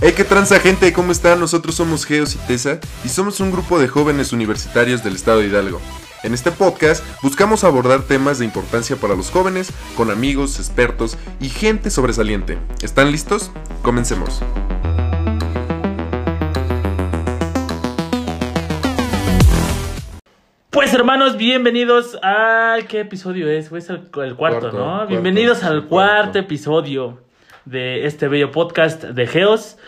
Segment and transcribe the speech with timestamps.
[0.00, 1.40] Hey, qué transa gente, ¿cómo están?
[1.40, 5.48] Nosotros somos Geos y Tesa y somos un grupo de jóvenes universitarios del estado de
[5.48, 5.80] Hidalgo.
[6.22, 11.48] En este podcast buscamos abordar temas de importancia para los jóvenes con amigos, expertos y
[11.48, 12.58] gente sobresaliente.
[12.80, 13.50] ¿Están listos?
[13.82, 14.40] Comencemos.
[20.70, 22.76] Pues hermanos, bienvenidos a...
[22.88, 23.72] ¿Qué episodio es?
[23.72, 24.84] Es el, el cuarto, Cuarto, ¿no?
[24.84, 25.88] cuarto, bienvenidos al cuarto.
[25.88, 27.27] cuarto episodio
[27.68, 29.78] de este bello podcast de Geos.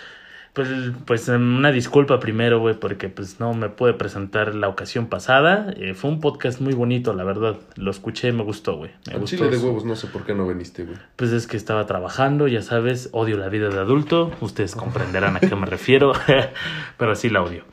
[0.52, 0.68] Pues,
[1.06, 5.72] pues em, una disculpa primero, güey, porque pues no me pude presentar la ocasión pasada.
[5.76, 7.56] Eh, fue un podcast muy bonito, la verdad.
[7.76, 8.90] Lo escuché, me gustó, güey.
[9.06, 9.36] Me Al gustó.
[9.36, 10.98] chile de huevos, no sé por qué no viniste, güey.
[11.16, 14.32] Pues es que estaba trabajando, ya sabes, odio la vida de adulto.
[14.40, 16.12] Ustedes comprenderán a qué me refiero,
[16.98, 17.64] pero sí la odio.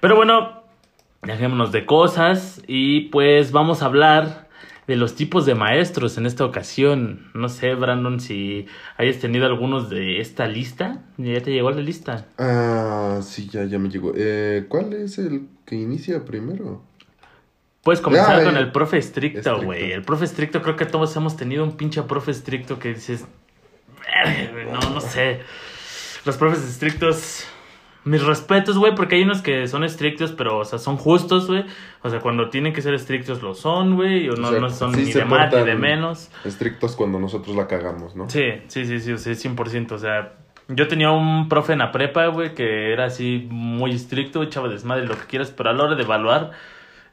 [0.00, 0.62] Pero bueno,
[1.22, 4.48] dejémonos de cosas y pues vamos a hablar
[4.90, 7.30] de los tipos de maestros en esta ocasión.
[7.32, 11.04] No sé, Brandon, si hayas tenido algunos de esta lista.
[11.16, 12.26] ¿Ya te llegó la lista?
[12.38, 14.12] Ah, sí, ya, ya me llegó.
[14.16, 16.82] Eh, ¿Cuál es el que inicia primero?
[17.84, 19.92] Puedes comenzar con eh, el profe estricto, güey.
[19.92, 23.24] El profe estricto, creo que todos hemos tenido un pinche profe estricto que dices.
[24.24, 25.38] "Verga, güey, No, no sé.
[26.24, 27.44] Los profes estrictos.
[28.04, 31.64] Mis respetos, güey, porque hay unos que son estrictos, pero, o sea, son justos, güey.
[32.02, 34.28] O sea, cuando tienen que ser estrictos lo son, güey.
[34.30, 36.30] O no, O sea, no son sí ni de más ni de menos.
[36.44, 38.30] Estrictos cuando nosotros la cagamos, ¿no?
[38.30, 39.92] Sí, sí, sí, sí, o sea, 100%.
[39.92, 40.32] O sea,
[40.68, 45.06] yo tenía un profe en la prepa, güey, que era así muy estricto, echaba desmadre,
[45.06, 46.52] lo que quieras, pero a la hora de evaluar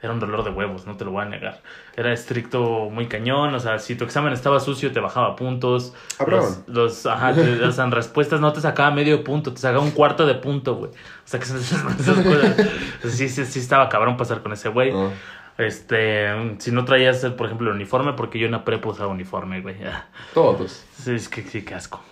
[0.01, 1.61] era un dolor de huevos, no te lo voy a negar.
[1.95, 5.93] Era estricto, muy cañón, o sea, si tu examen estaba sucio, te bajaba puntos.
[6.37, 9.83] Los, los, ajá, te- o sea, en respuestas no te sacaba medio punto, te sacaba
[9.83, 10.91] un cuarto de punto, güey.
[10.91, 11.81] O sea, que esas, esas
[12.23, 12.55] cosas.
[13.03, 14.91] Sí, sí, sí, estaba cabrón pasar con ese güey.
[14.95, 15.09] Ah,
[15.57, 16.27] Este,
[16.59, 19.75] si no traías, por ejemplo, el uniforme, porque yo en la prepa usaba uniforme, güey.
[20.33, 20.85] todos.
[20.95, 22.03] Sí, es que sí, qué asco.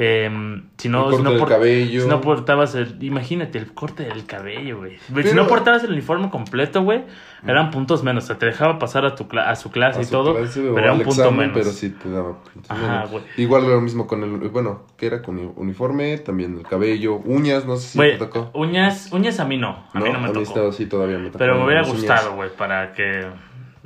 [0.00, 0.30] Eh,
[0.76, 2.02] si no, El si no, del por- cabello.
[2.02, 3.02] si no portabas el.
[3.02, 4.96] Imagínate, el corte del cabello, güey.
[5.24, 7.02] Si no portabas el uniforme completo, güey,
[7.44, 8.22] eran puntos menos.
[8.22, 10.36] O sea, te dejaba pasar a, tu cla- a su clase A y su todo,
[10.36, 11.54] clase pero era un punto examen, menos.
[11.58, 13.10] Pero sí te daba puntos Ajá, menos.
[13.10, 13.24] güey.
[13.38, 17.66] Igual lo mismo con el, bueno, que era con el uniforme, también el cabello, uñas,
[17.66, 18.52] no sé si Güey, te tocó.
[18.54, 19.84] uñas, uñas a mí no.
[19.92, 20.40] A mí no me tocó.
[20.42, 21.38] estaba así todavía me tocó.
[21.38, 23.26] Pero me hubiera gustado, güey, para que.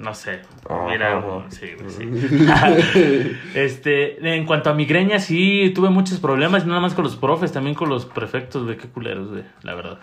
[0.02, 0.40] No sé.
[0.68, 1.18] Hubiera.
[1.18, 1.44] ajá.
[1.48, 3.36] Sí, güey, sí.
[3.54, 7.52] este, en cuanto a migraña, sí, tuve muchos problemas, no nada más con los profes,
[7.52, 9.98] también con los prefectos, güey, qué culeros, güey, la verdad.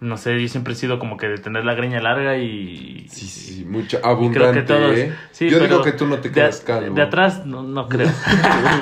[0.00, 3.06] No sé, yo siempre he sido como que de tener la greña larga y...
[3.08, 4.96] Sí, sí, mucho y creo abundante, que todos...
[4.96, 5.12] ¿eh?
[5.32, 6.94] Sí, Yo digo que tú no te de- quedas calvo.
[6.94, 8.08] De atrás no, no creo.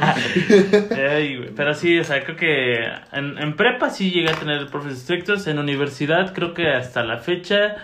[1.11, 4.93] Ay, pero sí, o sea, creo que en, en prepa sí llegué a tener profes
[4.95, 7.77] estrictos, en universidad creo que hasta la fecha...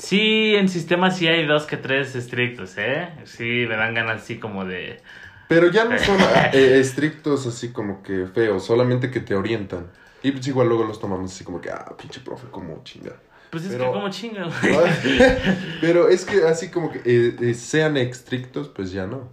[0.00, 3.10] Sí, en sistemas sí hay dos que tres estrictos, ¿eh?
[3.24, 4.98] Sí, me dan ganas así como de...
[5.46, 6.16] Pero ya no son
[6.54, 9.88] eh, estrictos así como que feos, solamente que te orientan.
[10.22, 13.12] Y pues igual luego los tomamos así como que, ah, pinche profe, como chinga.
[13.50, 14.74] Pues es Pero- que como chinga, güey.
[15.82, 19.28] Pero es que así como que eh, eh, sean estrictos, pues ya no.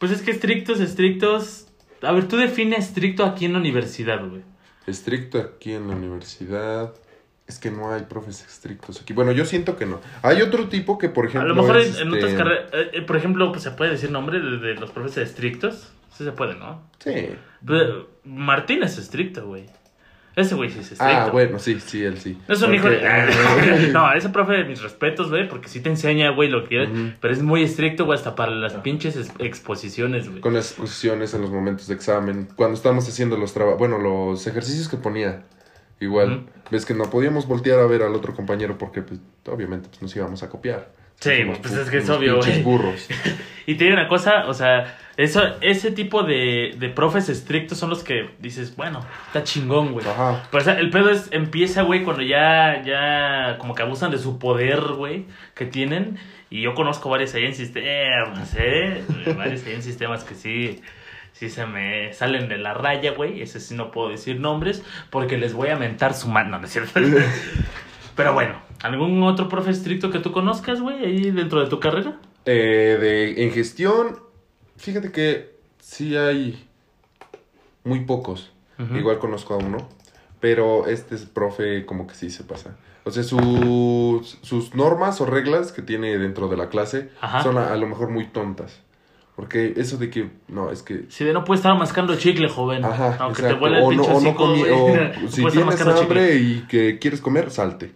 [0.00, 1.68] Pues es que estrictos, estrictos...
[2.02, 4.42] A ver, tú defines estricto aquí en la universidad, güey.
[4.88, 6.92] Estricto aquí en la universidad.
[7.46, 9.12] Es que no hay profes estrictos aquí.
[9.12, 10.00] Bueno, yo siento que no.
[10.22, 11.54] Hay otro tipo que, por A ejemplo.
[11.54, 13.90] lo mejor en, es, en este, otras carreras, eh, eh, por ejemplo, pues se puede
[13.90, 15.92] decir nombre de, de los profesores estrictos.
[16.16, 16.82] Sí se puede, ¿no?
[16.98, 17.30] Sí.
[17.66, 19.66] Pero Martín es estricto, güey.
[20.36, 21.04] Ese güey sí es estricto.
[21.14, 22.38] Ah, bueno, sí, sí, él sí.
[22.48, 23.02] Es un hijo de...
[23.92, 26.88] no, ese profe, mis respetos, güey, porque sí te enseña, güey, lo que quieres.
[27.20, 30.40] Pero es muy estricto, güey, hasta para las pinches es- exposiciones, güey.
[30.40, 32.48] Con las exposiciones en los momentos de examen.
[32.56, 33.78] Cuando estábamos haciendo los trabajos.
[33.78, 35.42] Bueno, los ejercicios que ponía.
[36.02, 36.46] Igual.
[36.70, 40.14] Ves que no podíamos voltear a ver al otro compañero porque, pues, obviamente, pues, nos
[40.16, 40.90] íbamos a copiar.
[41.20, 42.62] Sí, Somos pues pu- es que es obvio, güey.
[42.62, 43.08] burros.
[43.64, 47.90] Y te digo una cosa, o sea, eso, ese tipo de, de profes estrictos son
[47.90, 48.98] los que dices, bueno,
[49.28, 50.04] está chingón, güey.
[50.04, 50.42] Ajá.
[50.50, 54.18] Pero o sea, el pedo es, empieza, güey, cuando ya, ya, como que abusan de
[54.18, 56.18] su poder, güey, que tienen.
[56.50, 59.04] Y yo conozco varios ahí en sistemas, ¿eh?
[59.36, 60.80] Varios ahí en sistemas que sí,
[61.32, 63.42] sí se me salen de la raya, güey.
[63.42, 66.72] Ese sí no puedo decir nombres, porque les voy a mentar su mano, ¿no es
[66.72, 67.00] cierto?
[68.16, 72.18] Pero bueno, ¿algún otro profe estricto que tú conozcas, güey, ahí dentro de tu carrera?
[72.44, 74.18] Eh, de, en gestión,
[74.76, 76.68] fíjate que sí hay
[77.84, 78.52] muy pocos.
[78.94, 79.88] Igual conozco a uno.
[80.40, 82.76] Pero este es profe como que sí se pasa.
[83.04, 87.44] O sea, sus, sus normas o reglas que tiene dentro de la clase Ajá.
[87.44, 88.81] son a, a lo mejor muy tontas.
[89.36, 91.06] Porque eso de que, no, es que...
[91.08, 92.84] Si de no puedes estar mascando chicle, joven.
[92.84, 93.54] Ajá, Aunque exacto.
[93.54, 95.92] te vuele el o no, pinche o no hocico, comi- o No si tienes mascando
[95.98, 96.02] chicle.
[96.20, 97.92] hambre y que quieres comer, salte.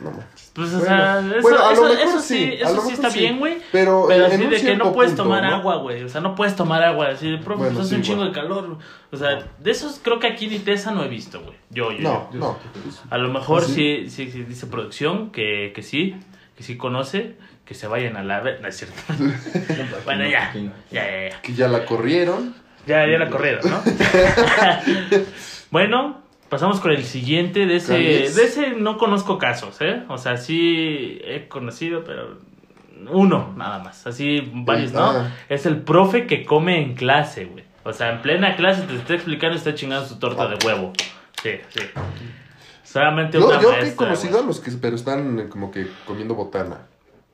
[0.00, 0.52] No manches.
[0.54, 2.64] Pues, o Bueno, sea, eso, bueno, a lo eso, mejor eso sí, sí, a eso
[2.64, 3.18] lo sí mejor está sí.
[3.20, 3.58] bien, güey.
[3.72, 5.56] Pero, Pero así de que no puedes punto, tomar ¿no?
[5.56, 6.02] agua, güey.
[6.04, 7.08] O sea, no puedes tomar agua.
[7.08, 8.78] Así de, profe, Bueno, hace sí, un chingo de calor.
[9.10, 11.56] O sea, de esos creo que aquí ni Tesa no he visto, güey.
[11.70, 12.38] Yo, yo, No, yo.
[12.38, 12.58] no.
[13.10, 14.08] A lo mejor ¿Ah, sí?
[14.08, 14.26] sí?
[14.26, 16.14] Sí, sí, dice producción que, que sí,
[16.56, 17.36] que sí conoce,
[17.68, 18.40] que se vayan a la...
[18.40, 18.96] ve- No es cierto.
[20.06, 20.54] bueno, ya.
[20.90, 21.42] Ya, ya, ya.
[21.42, 22.54] Que ya la corrieron.
[22.86, 23.82] Ya, ya la corrieron, ¿no?
[25.70, 27.66] bueno, pasamos con el siguiente.
[27.66, 30.04] De ese, de ese no conozco casos, ¿eh?
[30.08, 32.38] O sea, sí he conocido, pero
[33.10, 34.06] uno nada más.
[34.06, 35.10] Así varios, ¿no?
[35.10, 35.30] Ah.
[35.50, 37.64] Es el profe que come en clase, güey.
[37.84, 40.94] O sea, en plena clase te está explicando y está chingando su torta de huevo.
[41.42, 41.80] Sí, sí.
[42.82, 46.86] Solamente Yo, una yo he conocido a los que, pero están como que comiendo botana.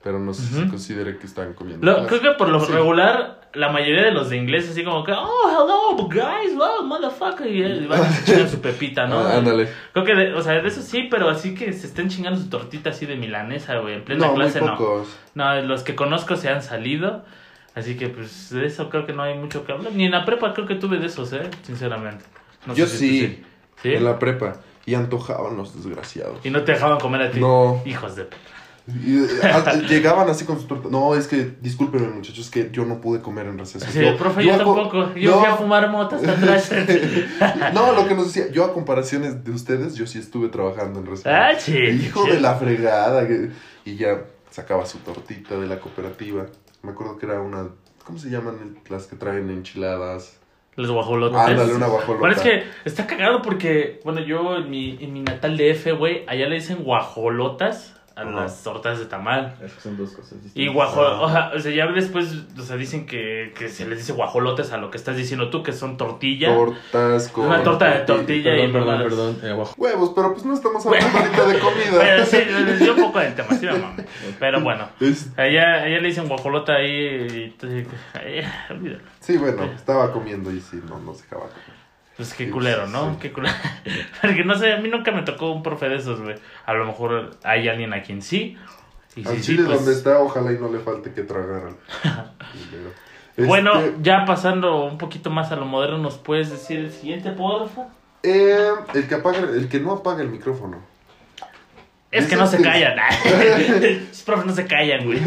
[0.04, 0.68] Pero no sé si Ujú.
[0.70, 1.84] considere que están comiendo.
[1.84, 2.70] Lo- creo que por lo Sí.
[2.72, 7.46] regular, la mayoría de los de inglés, así como que, oh, hello, guys, wow, motherfucker,
[7.50, 9.20] y van a chingar su pepita, ¿no?
[9.20, 9.66] Ah, ándale.
[9.94, 12.50] Creo que, de- o sea, de eso sí, pero así que se estén chingando su
[12.50, 14.76] tortita así de milanesa, güey, en plena No, clase no.
[14.76, 15.08] pocos.
[15.34, 17.24] No, los que conozco se han salido,
[17.74, 19.92] así que pues de eso creo que no hay mucho que hablar.
[19.94, 22.26] Ni en la prepa creo que tuve de esos, eh, sinceramente.
[22.66, 23.48] No Yo sé si sí, tú
[23.82, 23.94] ¿Sí?
[23.94, 24.56] En la prepa.
[24.86, 26.44] Y antojaban los desgraciados.
[26.44, 27.40] Y no te dejaban comer a ti.
[27.40, 27.80] No.
[27.86, 28.22] Hijos de...
[28.22, 28.63] Y, eh, a-
[29.88, 30.88] llegaban así con su torta.
[30.90, 33.86] No, es que, discúlpenme muchachos, que yo no pude comer en receso.
[33.90, 35.14] Sí, profe, yo, a co- tampoco.
[35.14, 36.70] Yo no, fui a fumar motas atrás.
[37.72, 41.06] No, lo que nos decía, yo a comparaciones de ustedes, yo sí estuve trabajando en
[41.06, 41.30] receso.
[41.30, 41.78] ah, sí.
[41.78, 42.32] Hijo sí.
[42.32, 43.26] de la fregada.
[43.84, 46.46] Y ya sacaba su tortita de la cooperativa.
[46.82, 47.68] Me acuerdo que era una.
[48.04, 50.38] ¿Cómo se llaman las que traen enchiladas?
[50.76, 51.38] Los guajolotes.
[51.38, 52.18] Ándale, una guajolota.
[52.20, 56.24] Bueno, es que está cagado porque, bueno, yo en mi, en mi natal DF, güey,
[56.26, 58.30] allá le dicen guajolotas a Ajá.
[58.30, 59.56] las tortas de tamal.
[59.62, 60.56] Es que son dos cosas distintas.
[60.56, 63.98] Y guajolotas, o sea, o sea, ya después, o sea, dicen que, que se les
[63.98, 66.54] dice guajolotes a lo que estás diciendo tú, que son tortilla.
[66.54, 67.46] Tortas con.
[67.46, 68.52] Una torta de tortilla.
[68.52, 69.12] Perdón, y perdón, mamadas.
[69.12, 69.38] perdón.
[69.42, 69.64] Eh.
[69.76, 71.98] Huevos, pero pues no estamos hablando ahorita de comida.
[71.98, 73.96] Pero sí, me desvió un poco del tema, sí, mamá.
[74.38, 74.88] Pero bueno,
[75.36, 77.56] allá, allá le dicen guajolota ahí y,
[78.70, 79.02] olvídalo.
[79.20, 81.83] sí, bueno, estaba comiendo y sí, no nos dejaba comer.
[82.16, 83.12] Pues qué culero, ¿no?
[83.12, 83.18] Sí.
[83.22, 83.54] Qué culero.
[84.22, 86.36] Porque no sé, a mí nunca me tocó un profe de esos, güey.
[86.64, 88.56] A lo mejor hay alguien a quien sí.
[89.16, 91.62] Y Al sí, sí, chile pues, donde está, ojalá y no le falte que tragar
[91.66, 91.76] al.
[93.36, 97.32] Este, Bueno, ya pasando un poquito más a lo moderno, ¿nos puedes decir el siguiente,
[97.32, 97.88] porfa?
[98.22, 100.78] eh, el que apaga, el que no apaga el micrófono.
[102.12, 102.96] Es que no se callan.
[104.08, 105.18] Los profes no se callan, güey.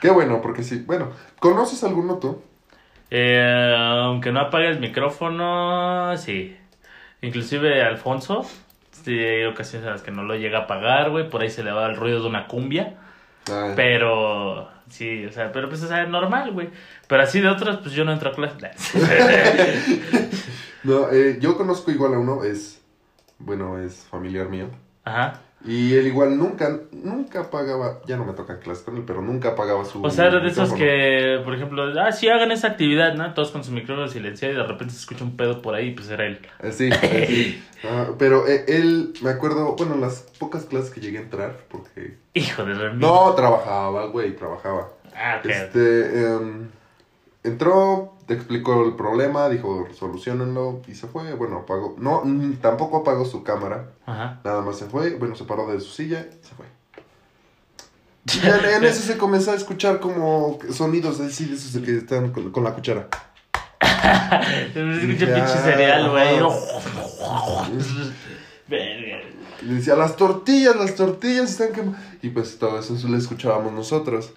[0.00, 0.82] Qué bueno, porque sí.
[0.86, 2.42] Bueno, ¿conoces alguno tú?
[3.10, 6.56] Eh, aunque no apague el micrófono, sí.
[7.22, 8.46] Inclusive Alfonso,
[9.04, 11.28] sí, hay ocasiones en las que no lo llega a apagar, güey.
[11.28, 12.94] Por ahí se le va el ruido de una cumbia.
[13.50, 16.68] Ay, Pero, sí, o sea, pero pues, o sea, normal, güey.
[17.08, 18.56] Pero así de otros, pues yo no entro a clase.
[20.82, 22.80] No, eh, yo conozco igual a uno, es.
[23.38, 24.70] Bueno, es familiar mío.
[25.04, 25.40] Ajá.
[25.62, 29.50] Y él igual nunca, nunca apagaba, ya no me toca clase con él, pero nunca
[29.50, 33.14] apagaba su O sea, era de esos que, por ejemplo, ah, sí, hagan esa actividad,
[33.14, 33.34] ¿no?
[33.34, 35.90] Todos con su micrófono silenciado y de repente se escucha un pedo por ahí y
[35.92, 36.38] pues era él.
[36.60, 37.64] Eh, Sí, eh, sí.
[37.82, 42.18] Ah, pero eh, él, me acuerdo, bueno, las pocas clases que llegué a entrar, porque...
[42.34, 44.90] Hijo de la No, trabajaba, güey, trabajaba.
[45.16, 45.50] Ah, ok.
[45.50, 46.68] Este, em,
[47.42, 52.22] entró, te explicó el problema, dijo, solucionenlo, y se fue, bueno, apagó, no,
[52.60, 54.40] tampoco apagó su cámara, Ajá.
[54.44, 56.66] nada más se fue, bueno, se paró de su silla, se fue.
[58.32, 62.30] Y ya en eso se comenzó a escuchar como sonidos así, de esos que están
[62.30, 63.08] con, con la cuchara.
[64.72, 66.38] Se escucha pinche cereal, güey.
[68.68, 69.18] Verga.
[69.60, 72.00] Y le decía, las tortillas, las tortillas están quemadas.
[72.22, 74.32] Y pues todo eso lo escuchábamos nosotros.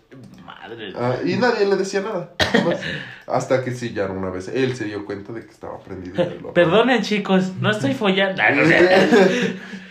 [0.63, 0.93] Madre.
[0.95, 2.31] Ah, y nadie le decía nada.
[3.27, 6.53] Hasta que sí, ya una vez él se dio cuenta de que estaba prendido.
[6.53, 8.41] Perdonen, chicos, no estoy follando.
[8.41, 8.63] Ah, no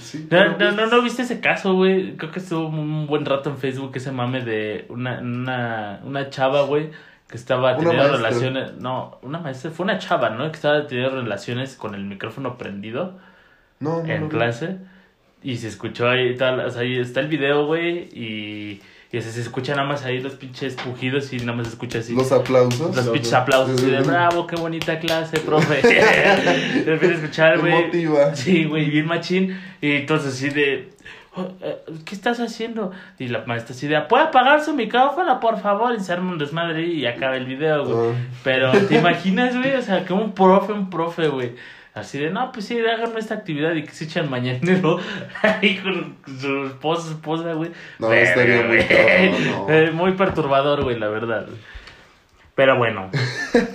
[0.00, 2.16] Sí, No, no, pues, no, no viste ese caso, güey.
[2.16, 6.62] Creo que estuvo un buen rato en Facebook ese mame de una, una, una chava,
[6.62, 6.90] güey,
[7.28, 8.74] que estaba teniendo relaciones.
[8.74, 10.50] No, una maestra, fue una chava, ¿no?
[10.50, 13.18] Que estaba teniendo relaciones con el micrófono prendido
[13.78, 14.78] No, en clase.
[15.42, 18.80] Y se escuchó ahí tal, o sea, ahí está el video, güey, y,
[19.14, 22.00] y se, se escucha nada más ahí los pinches pujidos y nada más se escucha
[22.00, 22.14] así.
[22.14, 22.96] Los aplausos.
[22.96, 25.78] Los pinches aplausos así de bravo, qué bonita clase, profe.
[26.86, 27.92] Empieza a escuchar, güey.
[28.34, 29.56] Sí, güey, bien machín.
[29.80, 30.88] Y entonces así de.
[31.36, 32.92] "Oh, eh, ¿Qué estás haciendo?
[33.18, 35.94] Y la maestra así de, ¿puede apagar su micrófono, por favor?
[35.94, 38.10] Y se arma un desmadre y acaba el video, güey.
[38.12, 38.14] Ah.
[38.44, 39.74] Pero, ¿te imaginas, güey?
[39.74, 41.52] O sea, que un profe, un profe, güey.
[41.94, 44.98] Así de, no, pues sí, háganme esta actividad y que se echan mañanero
[45.42, 47.70] ahí con su esposa, su esposa, güey.
[48.00, 48.88] No, Verga, estaría muy güey.
[48.88, 49.66] cabrón, no.
[49.72, 51.46] Eh, Muy perturbador, güey, la verdad.
[52.56, 53.10] Pero bueno,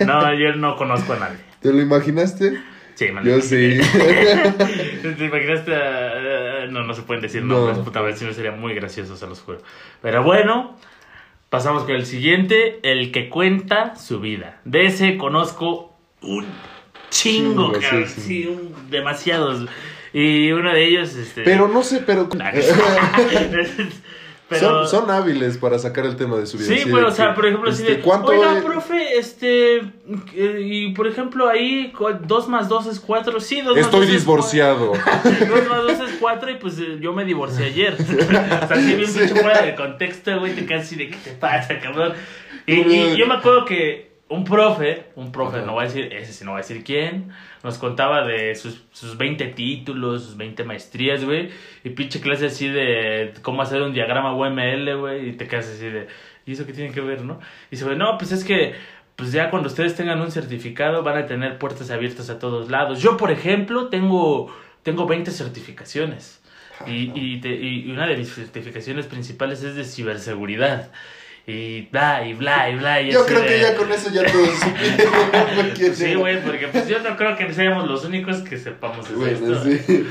[0.06, 1.36] no, yo no conozco a nadie.
[1.60, 2.58] ¿Te lo imaginaste?
[2.94, 3.78] Sí, me lo Yo sí.
[5.18, 5.74] ¿Te imaginaste?
[5.74, 7.54] a- a- no, no se pueden decir No.
[7.58, 9.58] nombres, puta vez, si no sería muy gracioso, se los juro.
[10.02, 10.76] Pero bueno,
[11.48, 14.60] pasamos con el siguiente, el que cuenta su vida.
[14.64, 16.44] De ese conozco un
[17.10, 18.20] chingo, Chingo, sí, cabrón, sí.
[18.20, 19.66] sí, un- demasiados.
[20.12, 21.42] Y uno de ellos, este...
[21.42, 22.28] Pero no sé, pero...
[24.50, 26.66] Pero- Son, son hábiles para sacar el tema de su vida.
[26.74, 29.76] Sí, pero, o sea, por ejemplo, este, de, ¿cuánto oiga, es- profe, este,
[30.34, 31.92] eh, y por ejemplo, ahí,
[32.26, 34.86] 2 más 2 es 4, sí, 2 más Estoy 2 es divorciado.
[35.24, 37.96] 2 más 2 es 4 y pues eh, yo me divorcié ayer.
[38.00, 39.20] o sea, así bien Sí.
[39.20, 42.12] pinche fuera de contexto, güey, te quedas así de, ¿qué te pasa, cabrón?
[42.66, 45.66] Y, y yo me acuerdo que un profe, un profe, Ajá.
[45.66, 47.30] no voy a decir, ese sí no voy a decir quién,
[47.62, 51.50] nos contaba de sus, sus 20 títulos, sus 20 maestrías, güey,
[51.84, 55.84] y pinche clase así de cómo hacer un diagrama UML, güey, y te quedas así
[55.86, 56.06] de,
[56.46, 57.40] ¿y eso qué tiene que ver, no?
[57.70, 58.74] Y dice, no, pues es que,
[59.16, 63.02] pues ya cuando ustedes tengan un certificado van a tener puertas abiertas a todos lados.
[63.02, 66.40] Yo, por ejemplo, tengo, tengo 20 certificaciones.
[66.86, 70.90] Y, y, te- y una de mis certificaciones principales es de ciberseguridad.
[71.46, 73.00] Y bla, y bla, y bla.
[73.02, 76.86] Y Yo creo de- que ya con eso ya todos supieron Sí, güey, porque pues
[76.88, 79.64] yo no creo que seamos los únicos que sepamos hacer Bueno, esto.
[79.64, 80.04] sí.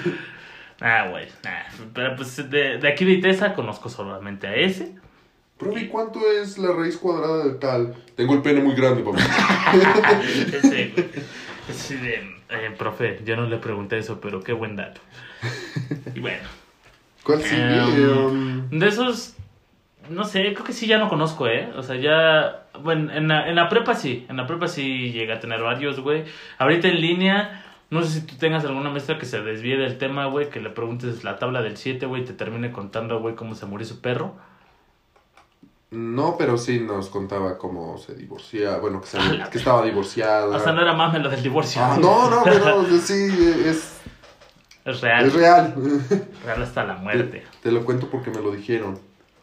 [0.81, 1.63] Ah, güey, nah.
[1.93, 4.93] Pero pues de, de aquí de Itesa conozco solamente a ese.
[5.57, 7.93] Profe, ¿y ¿cuánto es la raíz cuadrada de tal?
[8.15, 9.19] Tengo el pene muy grande, papá.
[11.89, 12.13] De,
[12.49, 15.01] eh, profe, yo no le pregunté eso, pero qué buen dato.
[16.15, 16.47] Y bueno,
[17.23, 17.61] ¿Cuál sigue?
[17.61, 19.35] Em, Um, de esos,
[20.09, 21.71] no sé, creo que sí ya no conozco, ¿eh?
[21.77, 25.33] O sea, ya, bueno, en la, en la prepa sí, en la prepa sí llegué
[25.33, 26.25] a tener varios, güey.
[26.57, 30.25] Ahorita en línea, no sé si tú tengas alguna maestra que se desvíe del tema,
[30.27, 33.55] güey, que le preguntes la tabla del 7, güey, y te termine contando, güey, cómo
[33.55, 34.35] se murió su perro.
[35.91, 39.17] No, pero sí nos contaba cómo se divorcia, bueno, que, se-
[39.51, 40.59] que estaba divorciada.
[40.59, 41.81] Sea, no era mame lo del divorcio.
[41.83, 43.27] Ah, no, no, pero sí,
[43.65, 43.99] es,
[44.85, 45.25] Es real.
[45.25, 45.73] es real.
[46.45, 47.43] real hasta la muerte.
[47.63, 48.99] Te lo cuento porque me lo dijeron.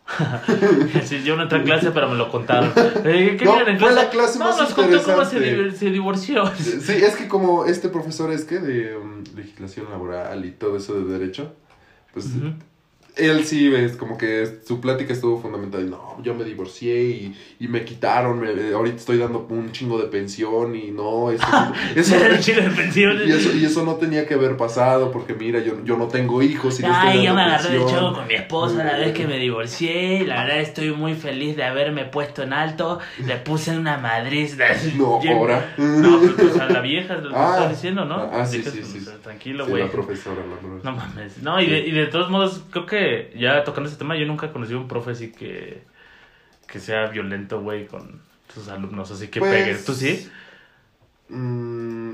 [1.05, 2.73] Sí, yo no entré a clase, pero me lo contaron.
[3.03, 3.95] ¿Qué No, en fue clase?
[3.95, 6.47] la clase no, más nos contó cómo se, di- se divorció.
[6.57, 10.95] Sí, es que como este profesor es que de um, legislación laboral y todo eso
[10.95, 11.53] de derecho,
[12.15, 12.53] pues Ujú.
[13.17, 15.89] Él sí ves como que su plática estuvo fundamental.
[15.89, 20.07] No, yo me divorcié y, y me quitaron, me- ahorita estoy dando un chingo de
[20.09, 21.45] pensión y no, eso,
[21.95, 23.29] eso, El chile de pensiones.
[23.29, 26.43] y eso, y eso no tenía que haber pasado porque mira, yo, yo no tengo
[26.43, 29.27] hijos y no Ay, yo me agarré de choco con mi esposa la vez que
[29.27, 30.19] me divorcié.
[30.23, 32.99] y La verdad estoy muy feliz de haberme puesto en alto.
[33.25, 34.57] Le puse una madriz.
[34.97, 35.75] No, ahora.
[35.79, 37.53] No, pues, o sea, la vieja lo que Ah.
[37.59, 38.17] está diciendo, ¿no?
[38.33, 39.01] Ah, sí, sí, pues, sí.
[39.01, 39.83] sea, Tranquilo, Sí, güey.
[39.85, 40.81] la profesora, la profesora.
[40.85, 41.39] No mames.
[41.43, 43.06] No, y de, y de todos modos, creo que
[43.37, 45.83] ya tocando ese tema, yo nunca conocí a un profe así que,
[46.67, 48.21] que sea violento, güey, con
[48.53, 49.11] sus alumnos.
[49.11, 49.75] Así que Pues, pegue.
[49.79, 50.29] ¿Tú sí?
[51.29, 52.13] Mm,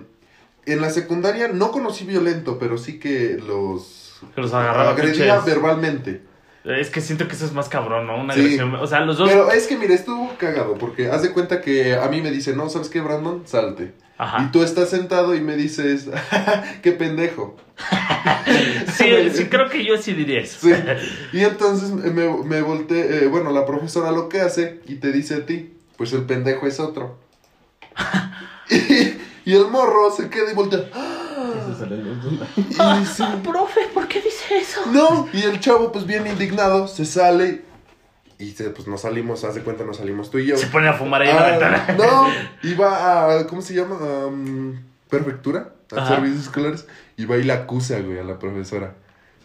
[0.67, 5.45] en la secundaria no conocí violento, pero sí que los Que los agarraba agredía pinches-
[5.45, 6.23] verbalmente.
[6.65, 8.21] Es que siento que eso es más cabrón, ¿no?
[8.21, 8.41] Una Sí.
[8.41, 8.75] agresión.
[8.77, 9.29] O sea, los dos.
[9.29, 12.55] Pero es que mira, estuvo cagado porque haz de cuenta que a mí me dice,
[12.55, 13.43] no, ¿sabes qué, Brandon?
[13.47, 13.93] Salte.
[14.23, 14.45] Ajá.
[14.45, 16.09] Y tú estás sentado y me dices,
[16.83, 17.57] qué pendejo.
[18.97, 20.59] Sí, sí, creo que yo sí diría eso.
[20.63, 20.73] Sí.
[21.33, 25.35] Y entonces me, me volteé, eh, bueno, la profesora lo que hace y te dice
[25.37, 27.19] a ti, pues el pendejo es otro.
[28.71, 30.85] y, y el morro se queda y voltea.
[32.57, 34.83] Y dice, profe, ¿por qué dice eso?
[34.93, 37.65] No, y el chavo, pues bien indignado, se sale.
[38.43, 40.57] Y se, pues nos salimos, haz de cuenta, nos salimos tú y yo.
[40.57, 41.87] Se pone a fumar ahí en la Ah, ventana.
[41.97, 42.27] no,
[42.69, 43.47] iba a.
[43.47, 43.95] ¿Cómo se llama?
[43.97, 44.75] Um,
[45.09, 46.15] Prefectura, a Ajá.
[46.17, 46.87] servicios escolares.
[47.17, 48.95] Y va y la acusa, güey, a la profesora.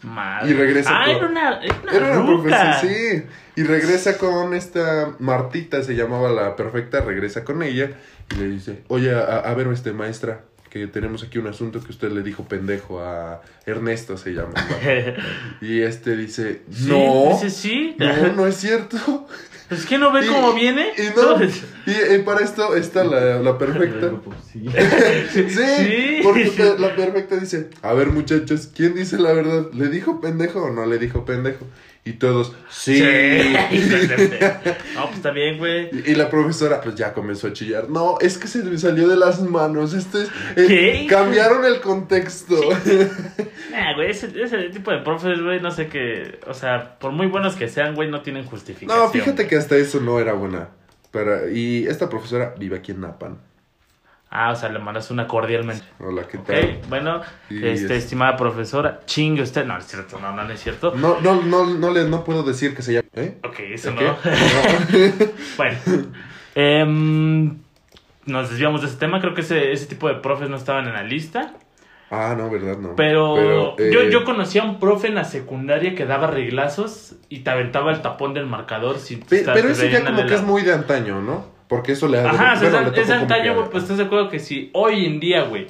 [0.02, 0.50] Madre.
[0.50, 3.22] Y regresa Ah, con- era una, era una Era una profesora, sí.
[3.56, 7.90] Y regresa con esta Martita, se llamaba la perfecta, regresa con ella
[8.32, 11.90] y le dice, oye, a, a ver, este maestra, que tenemos aquí un asunto que
[11.90, 14.54] usted le dijo pendejo a Ernesto, se llama.
[15.60, 17.96] y este dice, Sí, no, Dice sí.
[17.98, 19.26] no, no es cierto.
[19.70, 20.92] Es que no ve Y- cómo viene.
[20.96, 21.36] Y no,
[22.14, 24.10] y, para esto está la, la perfecta.
[24.52, 24.64] Sí,
[25.50, 26.20] Sí.
[26.22, 29.66] porque la perfecta dice, a ver muchachos, ¿quién dice la verdad?
[29.72, 31.66] ¿Le dijo pendejo o no le dijo pendejo?
[32.08, 33.02] Y todos, sí.
[34.94, 35.90] no, pues está bien, güey.
[35.92, 37.90] Y y la profesora pues ya comenzó a chillar.
[37.90, 39.92] No, es que se me salió de las manos.
[39.92, 41.06] Esto es, eh, ¿Qué?
[41.06, 42.56] cambiaron el contexto.
[43.70, 46.40] Nah, güey, ese, ese tipo de profes, güey, no sé qué.
[46.46, 48.98] O sea, por muy buenos que sean, güey, no tienen justificación.
[48.98, 50.70] No, fíjate que hasta eso no era buena.
[51.10, 53.38] Pero, y esta profesora vive aquí en Napan.
[54.30, 55.82] Ah, o sea, le mandas una cordialmente.
[56.00, 56.80] Hola, ¿qué tal?
[56.88, 59.64] bueno, Y este, es- estimada profesora, chingue usted.
[59.64, 60.92] No, es cierto, no, no, no es cierto.
[60.94, 63.08] No, no, no, no, le, no puedo decir que se llama.
[63.14, 63.38] ¿Eh?
[63.42, 64.00] Ok, eso no.
[65.56, 65.78] bueno,
[66.54, 67.56] em,
[68.26, 69.20] nos desviamos de ese tema.
[69.20, 71.54] Creo que ese, ese tipo de profes no estaban en la lista.
[72.10, 72.96] Ah, no, verdad, no.
[72.96, 77.40] Pero, eh, yo, yo conocía a un profe en la secundaria que daba reglazos y
[77.40, 78.98] te aventaba el tapón del marcador.
[78.98, 81.57] Si pe- pero eso ya como que es muy de antaño, ¿no?
[81.68, 84.38] Porque eso le ha Ajá, sea, bueno, es, antaño, güey, pues estás de acuerdo que
[84.38, 85.66] si hoy en día, güey,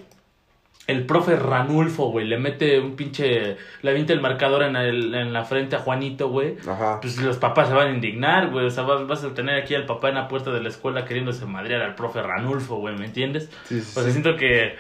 [0.87, 5.33] el profe Ranulfo, güey, le mete un pinche, le avienta el marcador en, el- en
[5.35, 6.99] la frente a Juanito, güey, Ajá.
[7.03, 9.75] pues los papás se van a indignar, güey, o sea, vas, vas a tener aquí
[9.75, 13.05] al papá en la puerta de la escuela queriéndose madrear al profe Ranulfo, güey, ¿me
[13.05, 13.51] entiendes?
[13.65, 14.77] Sí, sí, O sea, siento que,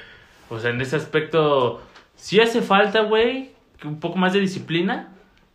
[0.48, 1.82] o sea, en ese aspecto,
[2.16, 3.50] sí hace falta, güey,
[3.84, 5.08] un poco más de disciplina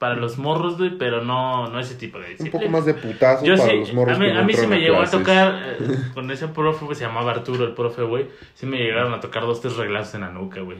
[0.03, 2.59] para los morros, güey, pero no, no ese tipo de Un disciplina.
[2.59, 4.67] poco más de putazo Yo para sí, los morros a mí, que a mí sí
[4.67, 8.27] me llegó a tocar, eh, con ese profe, güey, se llamaba Arturo, el profe, güey,
[8.53, 10.79] sí me llegaron a tocar dos, tres reglazos en la nuca, güey,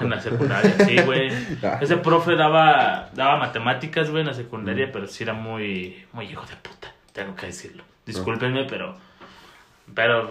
[0.00, 1.30] en la secundaria, sí, güey.
[1.62, 1.80] Ah.
[1.82, 6.46] Ese profe daba, daba matemáticas, güey, en la secundaria, pero sí era muy, muy hijo
[6.46, 7.84] de puta, tengo que decirlo.
[8.06, 8.96] Discúlpenme, pero,
[9.94, 10.30] pero,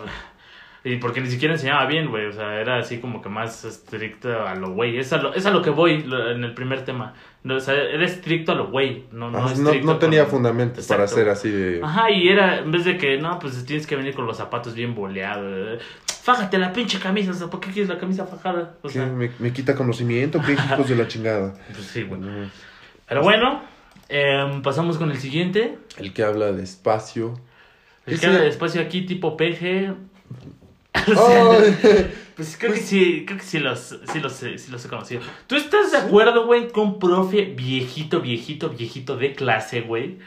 [0.85, 4.45] y porque ni siquiera enseñaba bien, güey, o sea, era así como que más estricto
[4.45, 6.83] a lo güey, es a lo, es a lo que voy lo- en el primer
[6.83, 7.13] tema,
[7.43, 10.81] no, o sea, era estricto a lo güey, no, no, no, no tenía con- fundamento
[10.87, 11.79] para ser así de...
[11.81, 14.73] Ajá, y era, en vez de que, no, pues tienes que venir con los zapatos
[14.75, 15.79] bien boleados.
[15.79, 15.83] eh,
[16.23, 18.75] Fájate la pinche camisa, o sea, ¿por qué quieres la camisa fajada?
[18.81, 20.41] O sea, ¿Me, me quita conocimiento?
[20.45, 21.53] ¿Qué hijos de la chingada?
[21.73, 22.27] pues sí, bueno.
[22.27, 22.49] No.
[23.07, 23.61] Pero bueno,
[24.09, 25.77] em, pasamos con el siguiente.
[25.97, 27.33] El que habla despacio.
[28.05, 29.35] El Ese- que habla despacio aquí, tipo
[32.35, 35.21] Pues creo que sí, creo que sí los, sí los, he- sí los he conocido.
[35.45, 40.17] ¿Tú estás de acuerdo, güey, con un profe viejito, viejito, viejito de clase, güey?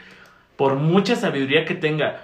[0.55, 2.21] Por mucha sabiduría que tenga,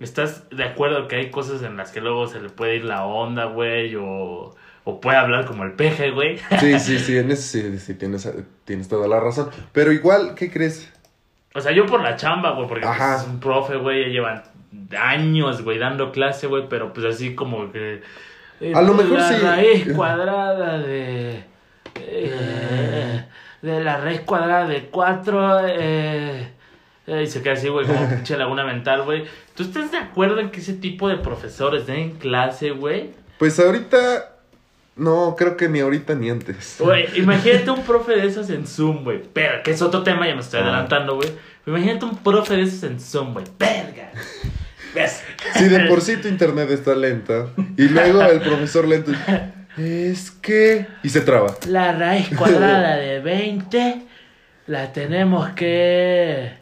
[0.00, 3.04] ¿estás de acuerdo que hay cosas en las que luego se le puede ir la
[3.04, 3.94] onda, güey?
[3.94, 6.38] O, o puede hablar como el peje, güey.
[6.58, 8.28] Sí, sí, sí, en eso sí, sí, tienes,
[8.64, 9.50] tienes toda la razón.
[9.70, 10.92] Pero igual, ¿qué crees?
[11.54, 14.42] O sea, yo por la chamba, güey, porque pues, es un profe, güey, ya llevan
[14.98, 18.02] años, güey, dando clase, güey, pero pues así como que...
[18.60, 19.36] eh, A lo mejor la sí.
[19.44, 21.44] raíz cuadrada de...
[21.96, 23.24] eh,
[23.62, 25.68] de la raíz cuadrada de 4...
[25.68, 26.48] Eh,
[27.06, 29.24] eh, y se queda así, güey, como pinche laguna mental, güey.
[29.56, 33.10] ¿Tú estás de acuerdo en que ese tipo de profesores den clase, güey?
[33.38, 34.36] Pues ahorita...
[34.96, 36.76] No, creo que ni ahorita ni antes.
[36.78, 39.22] Güey, imagínate un profe de esos en Zoom, güey.
[39.32, 40.64] Pero, que es otro tema, ya me estoy Ah.
[40.64, 41.30] adelantando, güey.
[41.66, 43.44] Imagínate un profe de esos en Zoom, güey.
[43.58, 44.12] Verga.
[44.94, 45.22] ¿Ves?
[45.54, 49.12] Si de por sí tu internet está lenta y luego el profesor lento...
[49.76, 50.86] Es que...
[51.02, 51.54] Y se traba.
[51.68, 54.02] La raíz cuadrada de 20
[54.66, 56.52] la tenemos que...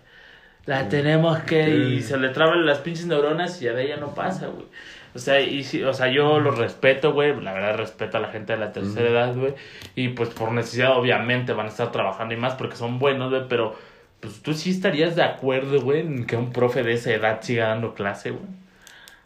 [0.66, 1.68] La tenemos que...
[1.68, 4.66] Y se le traban las pinches neuronas y ya de ella no pasa, güey.
[5.14, 7.34] O sea, y si, o sea, yo lo respeto, güey.
[7.40, 9.54] La verdad respeto a la gente de la tercera edad, güey.
[9.94, 13.42] Y pues por necesidad, obviamente, van a estar trabajando y más porque son buenos, güey.
[13.48, 13.76] Pero,
[14.20, 17.68] pues tú sí estarías de acuerdo, güey, en que un profe de esa edad siga
[17.68, 18.44] dando clase, güey.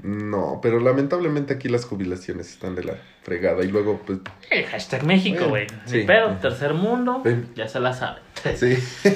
[0.02, 4.18] No, pero lamentablemente aquí las jubilaciones están de la fregada y luego pues...
[4.50, 5.66] Eh, hashtag México, güey.
[5.68, 6.02] Bueno, sí.
[6.04, 7.22] pedo, tercer mundo,
[7.54, 8.22] ya se la saben.
[8.56, 8.76] Sí.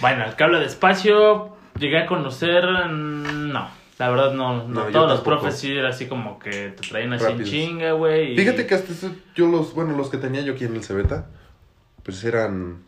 [0.00, 2.64] Bueno, el que habla despacio, llegué a conocer.
[2.64, 3.68] mm, No,
[3.98, 4.66] la verdad no.
[4.66, 8.32] no, todos los profes sí era así como que te traían así en chinga, güey.
[8.32, 10.82] y- Fíjate que hasta eso yo los, bueno, los que tenía yo aquí en el
[10.82, 11.26] Cebeta,
[12.02, 12.78] pues eran,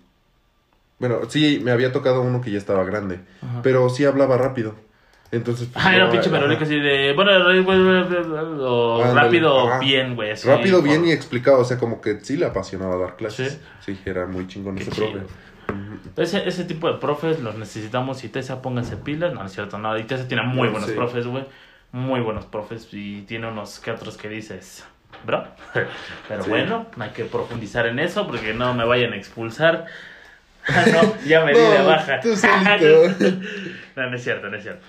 [1.00, 3.62] bueno, sí, me había tocado uno que ya estaba grande, Ajá.
[3.62, 4.76] pero sí hablaba rápido.
[5.32, 6.38] Entonces, pues, Ah, era un no, pinche ajá.
[6.38, 7.12] merolico así de.
[7.14, 9.78] Bueno, o Ándale, rápido, ajá.
[9.78, 10.32] bien, güey.
[10.32, 13.60] así, Rápido, bien y explicado, o sea, como que sí le apasionaba dar clases.
[13.80, 13.94] Sí.
[13.94, 15.10] Sí, era muy chingón Qué ese chido.
[15.12, 15.26] profe.
[16.16, 18.24] Ese, ese tipo de profes los necesitamos.
[18.24, 19.32] Y Tessa, pónganse pilas.
[19.32, 19.96] No, no es cierto, no.
[19.98, 20.96] Y Tessa tiene muy buenos Sí.
[20.96, 21.44] profes, güey.
[21.92, 22.88] Muy buenos profes.
[22.92, 24.84] Y tiene unos que otros que dices,
[25.24, 25.44] bro.
[26.28, 26.50] Pero Sí.
[26.50, 29.86] bueno, no hay que profundizar en eso porque no me vayan a expulsar.
[30.68, 32.20] Ah, no, ya me di de baja.
[32.20, 32.28] tú
[33.96, 34.82] no, no es cierto, no es cierto.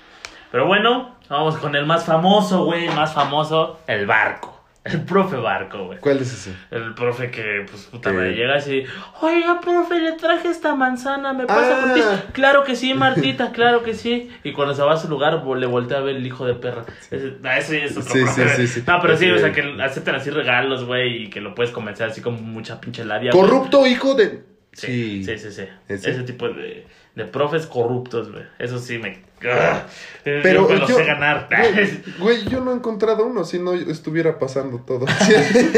[0.51, 2.88] Pero bueno, vamos con el más famoso, güey.
[2.89, 4.57] Más famoso, el barco.
[4.84, 5.99] El profe barco, güey.
[5.99, 6.55] ¿Cuál es ese?
[6.71, 8.15] El profe que, pues, puta ¿Qué?
[8.17, 8.84] madre, llega así,
[9.21, 11.81] oiga, profe, le traje esta manzana, ¿me pasa Ah.
[11.84, 12.01] por ti?
[12.34, 14.31] Claro que sí, Martita, claro que sí.
[14.43, 16.84] Y cuando se va a su lugar, le voltea a ver el hijo de perra.
[17.12, 18.49] Ese, ah, eso es otro Sí, profe.
[18.49, 18.84] sí, sí, sí.
[18.88, 22.10] No, pero sí, o sea, que aceptan así regalos, güey, y que lo puedes convencer
[22.10, 23.31] así con mucha pinche labia.
[23.31, 24.49] Corrupto hijo de...
[24.73, 25.63] Sí, sí, sí, sí.
[25.89, 26.12] ¿Ese?
[26.12, 28.43] Ese tipo de, de profes corruptos, güey.
[28.57, 29.21] Eso sí me...
[29.43, 29.81] ¡Ugh!
[30.23, 31.49] Pero yo lo yo- sé ganar.
[31.49, 35.05] Güey, güey, yo no he encontrado uno si no estuviera pasando todo.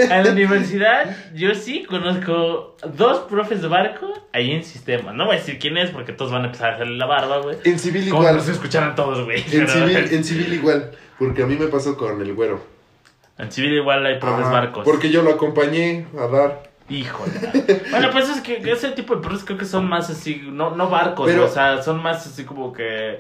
[0.10, 5.12] En la universidad, yo sí conozco dos profes de barco ahí en sistema.
[5.13, 7.38] No voy a decir quién es porque todos van a empezar a hacerle la barba,
[7.39, 7.58] güey.
[7.63, 8.36] en civil Como igual.
[8.36, 9.39] nos escucharan todos, güey.
[9.51, 10.91] En civil, en civil igual.
[11.17, 12.62] Porque a mí me pasó con el güero.
[13.39, 14.84] En civil igual hay profes Ajá, barcos.
[14.86, 16.72] Porque yo lo acompañé a dar.
[16.89, 17.32] Híjole.
[17.91, 20.89] bueno, pues es que ese tipo de profes creo que son más así, no, no
[20.89, 23.19] barcos, Pero- o sea, son más así como que...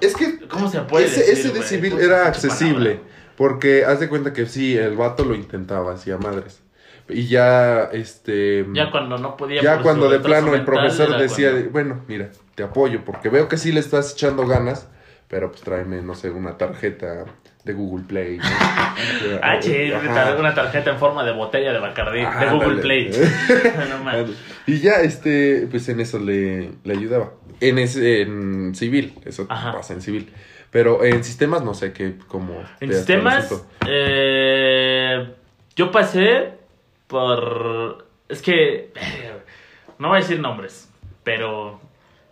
[0.00, 2.94] Es que ¿Cómo se puede ese, decir, ese de civil ¿Cómo era accesible.
[2.96, 3.14] palabra?
[3.36, 6.62] Porque haz de cuenta que sí, el vato lo intentaba, hacía madres.
[7.08, 8.66] Y ya, este...
[8.72, 9.62] Ya cuando no podía.
[9.62, 13.56] Ya cuando de plano el profesor decía, cuando- bueno, mira, te apoyo porque veo que
[13.56, 14.88] sí le estás echando ganas,
[15.28, 17.24] pero pues tráeme, no sé, una tarjeta
[17.64, 18.38] de Google Play.
[18.38, 18.44] ¿no?
[19.42, 19.92] Ah, che,
[20.38, 22.82] una tarjeta en forma de botella de Bacardí, de Ajá, Google ándale.
[22.82, 23.10] Play.
[24.04, 24.26] no.
[24.66, 27.32] Y ya, este, pues en eso le, le ayudaba.
[27.60, 29.72] En, ese, en civil, eso Ajá.
[29.72, 30.32] pasa en civil.
[30.70, 32.62] Pero en sistemas no sé qué, cómo...
[32.80, 35.32] En te- sistemas, eh,
[35.76, 36.52] yo pasé
[37.06, 38.06] por...
[38.28, 38.92] Es que...
[39.98, 40.88] No voy a decir nombres,
[41.22, 41.80] pero...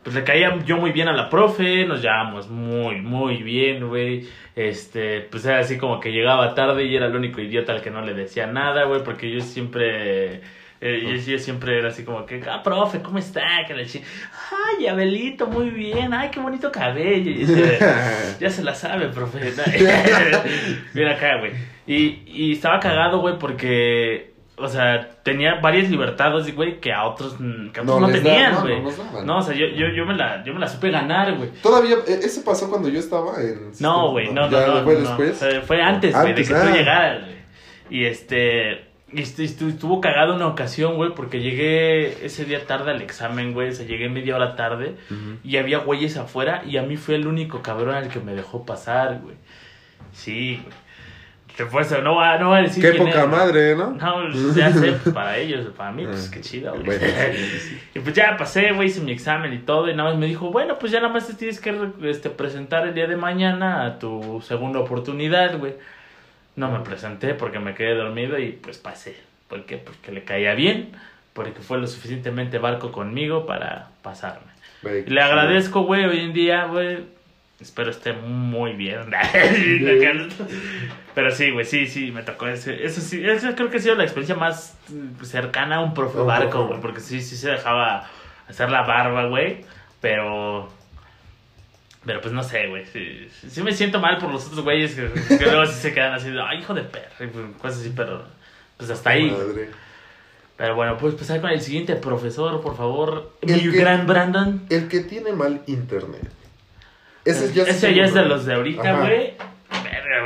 [0.03, 4.29] Pues le caía yo muy bien a la profe, nos llevábamos muy, muy bien, güey.
[4.57, 7.91] Este, pues era así como que llegaba tarde y era el único idiota al que
[7.91, 10.41] no le decía nada, güey, porque yo siempre...
[10.81, 13.43] eh, yo, yo siempre era así como que, ah, profe, ¿cómo está?
[13.67, 14.03] Que la chi-
[14.79, 16.13] Ay, Abelito, muy bien.
[16.13, 17.31] Ay, qué bonito cabello.
[17.31, 17.79] Y decía,
[18.41, 19.39] ya se la sabe, profe.
[20.95, 21.53] Mira acá, güey.
[21.87, 24.32] Y, y estaba cagado, güey, porque,
[24.63, 28.23] o sea, tenía varias libertades, güey, que a otros, mm, que a otros no, les
[28.23, 28.81] tenían, güey.
[28.81, 29.23] no.
[29.25, 31.51] No, o sea, yo, yo, yo, me la, yo me la supe ganar, güey.
[31.63, 33.73] Todavía, eh, ¿eso pasó cuando yo estaba en...
[33.81, 34.83] No, güey, no, no, ¿Ya no.
[34.85, 35.45] fue no, después?
[35.67, 36.63] Fue, antes, güey, de que ah.
[36.63, 37.33] tú llegaras, güey.
[37.91, 38.85] Y este.
[39.13, 43.53] y estu- estu- estuvo cagado una ocasión, güey, porque llegué ese día tarde al examen,
[43.53, 43.69] güey.
[43.69, 44.97] O sea, llegué media hora tarde
[45.45, 48.65] y había güeyes afuera y a mí fue el único cabrón al que me dejó
[48.65, 49.37] pasar, güey.
[50.13, 50.75] Sí, güey.
[51.57, 53.41] Te fue eso, no va, no va a decir Qué quién poca es, güey.
[53.41, 53.91] madre, ¿no?
[53.91, 56.85] No, pues, ya sé, para ellos, para mí, pues Ah, qué chido, güey.
[56.85, 57.81] bueno, sí, sí, sí.
[57.95, 60.51] Y pues ya pasé, güey, hice mi examen y todo, y nada más me dijo,
[60.51, 63.99] bueno, pues ya nada más te tienes que este, presentar el día de mañana a
[63.99, 65.75] tu segunda oportunidad, güey.
[66.57, 69.17] No me presenté porque me quedé dormido y pues pasé.
[69.49, 69.77] ¿Por qué?
[69.79, 70.93] Porque le caía bien,
[71.35, 74.53] porque fue lo suficientemente barco conmigo para pasarme.
[74.83, 77.05] Güey, le agradezco, güey, hoy en día, güey.
[77.63, 78.99] Espero esté muy bien.
[81.15, 82.85] Pero sí, güey, sí, sí, me tocó ese.
[82.85, 83.23] Eso sí,
[83.55, 84.77] creo que ha sido la experiencia más
[85.23, 86.81] cercana a un profe barco, güey.
[86.81, 88.09] Porque sí, sí se dejaba
[88.49, 89.65] hacer la barba, güey.
[90.01, 90.69] Pero.
[92.05, 92.85] Pero pues no sé, güey.
[92.87, 96.15] Sí, sí me siento mal por los otros güeyes que, que luego sí se quedan
[96.15, 98.25] así, ay, hijo de perro, pues, cosas así, pero.
[98.77, 99.31] Pues hasta ahí.
[99.31, 99.69] Madre.
[100.57, 103.33] Pero bueno, pues empezar con el siguiente profesor, por favor.
[103.43, 104.63] El Mi que- gran Brandon.
[104.71, 106.31] El que tiene mal internet.
[107.25, 109.35] Ese ya, es de los de ahorita, güey.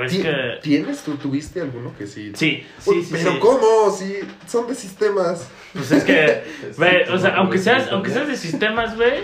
[0.04, 0.32] Es que.
[0.62, 1.02] ¿Tienes?
[1.02, 2.32] ¿Tú tuviste alguno que sí?
[2.34, 3.10] Sí, Uy, sí.
[3.12, 3.38] Pero sí.
[3.38, 3.90] ¿cómo?
[3.90, 5.48] Si son de sistemas.
[5.72, 6.42] Pues es que,
[6.76, 9.20] güey, o sea, aunque no, seas, aunque seas de sistemas, güey,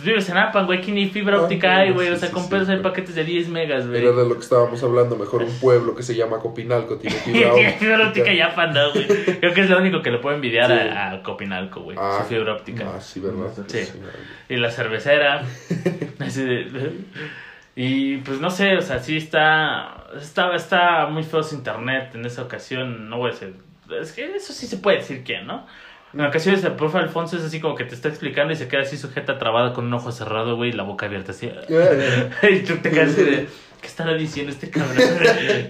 [0.00, 2.44] pues vives en Apan, güey, aquí ni fibra Ah, óptica hay, güey, o sea, con
[2.44, 2.50] sí.
[2.50, 4.00] pedos hay paquetes de 10 megas, güey.
[4.02, 5.16] Era de lo que estábamos hablando.
[5.16, 8.92] Mejor un pueblo que se llama Copinalco tiene fibra Tiene fibra óptica ya Apan, no,
[8.92, 9.06] güey.
[9.06, 12.28] Creo que es lo único que le puedo envidiar a, a Copinalco, güey, Ah, su
[12.34, 12.92] fibra óptica.
[12.96, 13.50] Ah, sí, ¿verdad?
[13.66, 13.80] Sí.
[14.48, 15.42] Y la cervecera.
[16.18, 16.92] Así de-
[17.76, 20.54] y pues no sé, o sea, sí está, está.
[20.54, 23.08] Está muy feo su internet en esa ocasión.
[23.08, 23.54] No voy a decir.
[24.00, 25.66] Es que eso sí se puede decir quién, ¿no?
[26.12, 28.82] En ocasiones el profe Alfonso es así como que te está explicando y se queda
[28.82, 31.46] así sujeta trabada con un ojo cerrado, güey, y la boca abierta así.
[32.50, 33.46] y tú te quedas así de.
[33.80, 34.98] ¿Qué estará diciendo este cabrón?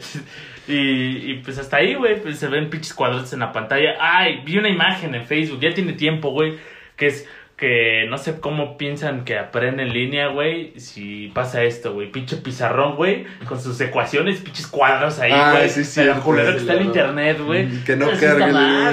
[0.67, 3.95] y, y pues hasta ahí, güey, pues se ven pinches cuadros en la pantalla.
[4.01, 6.59] Ay, vi una imagen en Facebook, ya tiene tiempo, güey,
[6.97, 7.29] que es
[7.61, 12.11] que no sé cómo piensan que aprenden en línea, güey, si pasa esto, güey.
[12.11, 15.69] Pinche pizarrón, güey, con sus ecuaciones, pinches cuadros ahí, Ah, güey.
[15.69, 16.85] sí, sí, Pero el culero que está el ¿no?
[16.87, 17.67] internet, güey.
[17.67, 18.51] Mm, que no sí cargue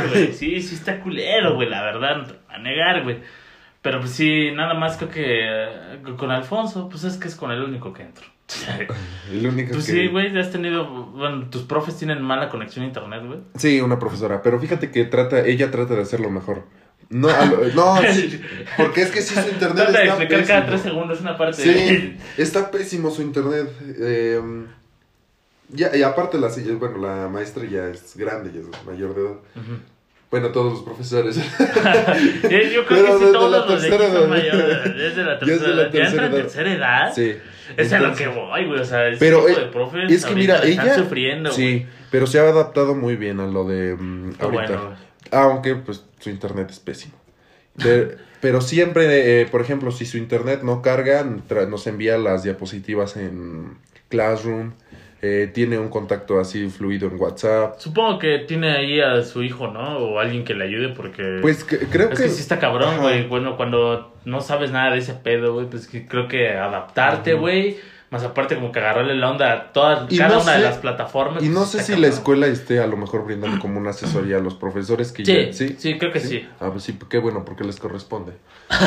[0.09, 0.33] güey.
[0.33, 3.17] Sí, sí está culero, güey, la verdad, no te voy a negar, güey.
[3.81, 7.51] Pero pues sí, nada más creo que eh, con Alfonso, pues es que es con
[7.51, 8.25] el único que entro.
[9.31, 9.91] El único Pues que...
[9.91, 13.39] sí, güey, has tenido, bueno, tus profes tienen mala conexión a internet, güey.
[13.55, 16.63] Sí, una profesora, pero fíjate que trata, ella trata de hacerlo mejor.
[17.09, 18.41] No, a lo- no, sí,
[18.77, 20.67] porque es que sí su internet Trata de está explicar cada pésimo.
[20.67, 21.61] tres segundos una parte.
[21.63, 23.69] Sí, está pésimo su internet.
[23.99, 24.41] eh,
[25.69, 29.31] ya, y aparte la, bueno, la maestra ya es grande, ya es mayor de edad.
[29.55, 29.79] Ujú.
[30.29, 31.37] Bueno, todos los profesores.
[32.43, 34.77] Yo creo Pero que sí, todos los de aquí tercera son mayores.
[34.97, 35.91] Es de tercera la edad.
[35.93, 37.13] Ya entra tercera en tercera edad.
[37.15, 37.35] sí.
[37.75, 38.79] Es a lo que voy, güey.
[38.79, 40.83] O sea, ese Pero, tipo eh, de profes Es que mira, ella...
[40.83, 41.85] están sufriendo, sí, güey.
[42.11, 43.97] pero se ha adaptado muy bien a lo de
[44.37, 44.63] Qué ahorita.
[44.65, 44.95] bueno.
[45.31, 47.15] Aunque, pues, su internet es pésimo.
[47.75, 51.23] De- pero siempre, eh, por ejemplo, si su internet no carga,
[51.67, 53.77] nos envía las diapositivas en
[54.09, 54.73] Classroom.
[55.23, 57.79] eh, tiene un contacto así fluido en WhatsApp.
[57.79, 59.97] Supongo que tiene ahí a su hijo, ¿no?
[59.97, 61.39] O alguien que le ayude porque...
[61.41, 62.25] Pues que- creo es que...
[62.25, 63.25] que sí está cabrón, güey.
[63.27, 67.77] Bueno, cuando no sabes nada de ese pedo, güey, pues que creo que adaptarte, güey.
[68.09, 70.77] Más aparte como que agarrarle la onda a todas, Y cada no una de las
[70.77, 71.43] plataformas.
[71.43, 74.37] Y no pues, sé si la escuela esté a lo mejor brindando como una asesoría
[74.37, 75.51] a los profesores que Sí, ya...
[75.53, 75.97] sí, ¿Sí?
[75.97, 76.47] creo que sí.
[76.61, 78.33] Ah, pues sí, qué bueno, porque les corresponde.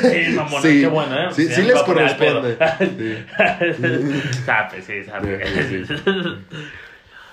[0.00, 0.80] Sí, Sí.
[0.80, 1.28] qué bueno, ¿eh?
[1.32, 2.56] Sí, sí les corresponde.
[2.80, 3.24] Sí.
[4.46, 5.62] sabe, sí, sabe.
[5.68, 5.94] Sí, sí,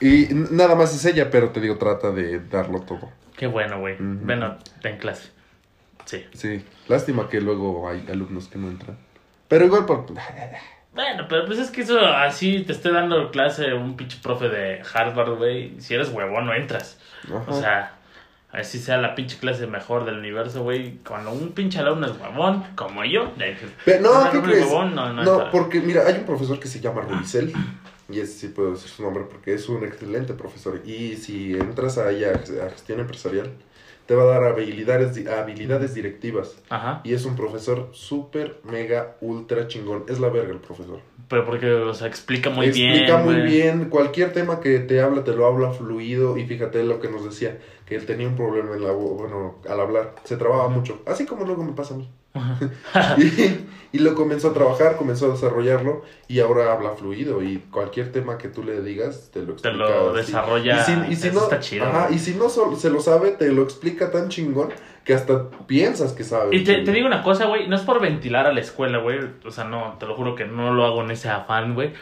[0.02, 3.10] Y nada más es ella, pero te digo, trata de darlo todo.
[3.38, 3.96] Qué bueno, güey.
[3.96, 4.26] Ujú.
[4.26, 5.30] Bueno, en clase.
[6.06, 6.26] Sí.
[6.34, 8.98] Sí, lástima que luego hay alumnos que no entran.
[9.48, 10.06] Pero igual por...
[10.94, 14.82] Bueno, pero pues es que eso así te esté dando clase un pinche profe de
[14.94, 15.80] Harvard, güey.
[15.80, 17.00] Si eres huevón, no entras.
[17.26, 17.46] Ajá.
[17.48, 17.94] O sea,
[18.52, 20.98] así sea la pinche clase mejor del universo, güey.
[21.08, 23.32] Cuando un pinche alumno es huevón, como yo,
[23.86, 24.66] Pero, no, ¿qué crees?
[24.66, 27.54] huevón, no, no, porque mira, hay un profesor que se llama Rubicel.
[28.10, 30.82] Y ese sí puedo decir su nombre porque es un excelente profesor.
[30.86, 33.54] Y si entras ahí a, a gestión empresarial,
[34.06, 36.56] te va a dar habilidades, habilidades directivas.
[36.70, 37.02] Ajá.
[37.04, 40.04] Y es un profesor súper, mega, ultra chingón.
[40.10, 41.00] Es la verga el profesor.
[41.28, 43.26] Pero porque, o sea, explica muy Explica bien.
[43.26, 43.48] muy güey.
[43.48, 43.86] bien.
[43.90, 46.38] Cualquier tema que te habla, te lo habla fluido.
[46.38, 49.80] Y fíjate lo que nos decía, que él tenía un problema en la bueno, al
[49.80, 50.16] hablar.
[50.26, 51.02] Se trababa mucho.
[51.06, 52.10] Así como luego me pasa a mí.
[53.18, 58.12] y, y lo comenzó a trabajar, comenzó a desarrollarlo y ahora habla fluido y cualquier
[58.12, 59.78] tema que tú le digas te lo Te explica.
[59.78, 60.18] lo así.
[60.28, 60.78] desarrolla.
[60.80, 61.86] Y si, y si eso no, está chido.
[61.86, 62.16] ajá, güey.
[62.16, 64.70] y si no sol- se lo sabe, te lo explica tan chingón
[65.04, 66.56] que hasta piensas que sabe.
[66.56, 69.20] Y te, te digo una cosa, güey, no es por ventilar a la escuela, güey.
[69.46, 71.94] O sea, no, te lo juro que no lo hago en ese afán, güey.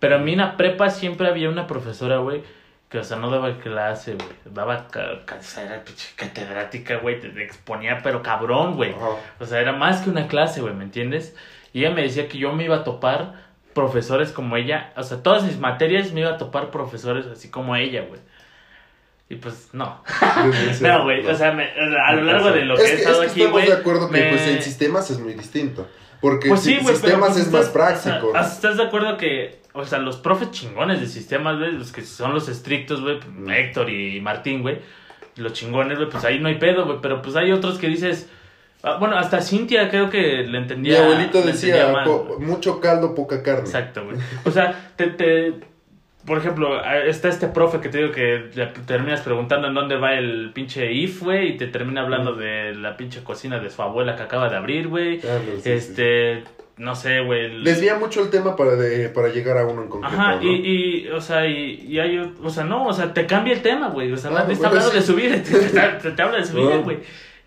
[0.00, 2.42] Pero a mí en la prepa siempre había una profesora, güey,
[2.88, 4.28] que, o sea, no daba clase, güey.
[4.46, 5.84] Daba, era
[6.16, 8.94] catedrática, güey, te, exponía, pero cabrón, güey.
[9.40, 11.36] O sea, era más que una clase, güey, ¿me entiendes?
[11.72, 13.34] Y ella me decía que yo me iba a topar
[13.74, 14.92] profesores como ella.
[14.96, 18.20] O sea, todas mis materias me iba a topar profesores así como ella, güey.
[19.28, 20.02] Y pues, no.
[20.80, 22.90] No, güey, o sea, me- o sea, a lo largo de lo es que he
[22.92, 23.66] que, estado es que aquí, estamos güey.
[23.74, 25.86] de acuerdo que me- pues en sistemas es muy distinto.
[26.20, 28.28] Porque Pues sí, sistemas pues es más práctico.
[28.28, 31.92] o sea, ¿Estás de acuerdo que, o sea, los profes chingones de sistemas, güey, los
[31.92, 33.50] que son los estrictos, güey, Mm.
[33.50, 34.78] Héctor y Martín, güey,
[35.36, 38.28] los chingones, güey, pues ahí no hay pedo, güey, pero pues hay otros que dices,
[38.82, 41.02] ah, bueno, hasta Cintia creo que le Mi entendía.
[41.04, 42.04] abuelito le entendía decía,
[42.40, 43.60] mucho caldo, poca carne.
[43.60, 44.16] Exacto, güey.
[44.44, 45.54] O sea, te, te,
[46.26, 50.14] por ejemplo, está este profe que te digo que le terminas preguntando en dónde va
[50.14, 54.14] el pinche if, güey, y te termina hablando de la pinche cocina de su abuela
[54.16, 55.20] que acaba de abrir, güey.
[55.24, 55.70] Ah, sí.
[55.70, 56.44] Este,
[56.76, 57.46] no sé, güey.
[57.46, 60.14] el- Desvía mucho el tema para, de, para llegar a uno en concreto.
[60.16, 60.42] Ajá, ¿no?
[60.42, 63.62] y, y, o sea, y, y hay, o- sea, no, o sea, te cambia el
[63.62, 64.96] tema, güey, o sea, Ah, nadie está güey, hablando sí.
[64.98, 66.80] de su vida, te, te- te- te habla de su vida, Ah.
[66.84, 66.98] güey.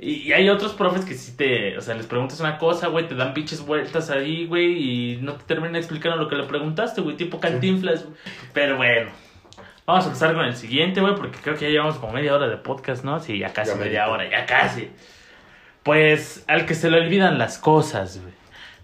[0.03, 3.13] Y hay otros profes que sí te, o sea, les preguntas una cosa, güey, te
[3.13, 4.71] dan pinches vueltas ahí, güey,
[5.13, 8.15] y no te terminan explicando lo que le preguntaste, güey, tipo cantinflas, güey.
[8.51, 9.11] Pero bueno,
[9.85, 12.47] vamos a empezar con el siguiente, güey, porque creo que ya llevamos como media hora
[12.47, 13.19] de podcast, ¿no?
[13.19, 14.89] Sí, ya casi Ya media hora, ya casi.
[15.83, 18.33] Pues al que se le olvidan las cosas, güey.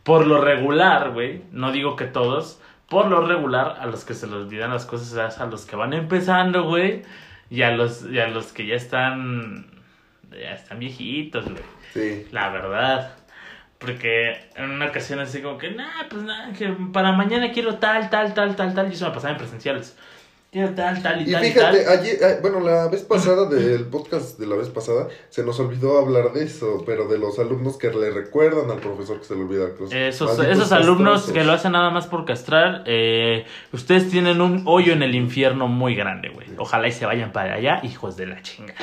[0.03, 4.27] Por lo regular, güey, no digo que todos, por lo regular, a los que se
[4.27, 7.01] les olvidan las cosas es a los que van empezando, güey,
[7.49, 9.76] y a los, y a los que ya están,
[10.31, 11.63] ya están viejitos, güey,
[11.93, 12.27] Sí.
[12.31, 13.13] la verdad.
[13.79, 18.09] Porque en una ocasión así como que, nah, pues nada, que para mañana quiero tal,
[18.09, 19.95] tal, tal, tal, tal, y eso me pasaba en presenciales.
[20.51, 21.99] Quiero tal, tal y, Y tal y fíjate, tal.
[21.99, 25.99] ayer, eh, bueno, la vez pasada del podcast de la vez pasada, se nos olvidó
[25.99, 29.41] hablar de eso, pero de los alumnos que le recuerdan al profesor que se le
[29.41, 29.93] olvida cosas.
[29.93, 34.93] Esos, esos alumnos que lo hacen nada más por castrar, eh, ustedes tienen un hoyo
[34.93, 36.47] en el infierno muy grande, güey.
[36.57, 38.79] Ojalá y se vayan para allá, hijos de la chingada.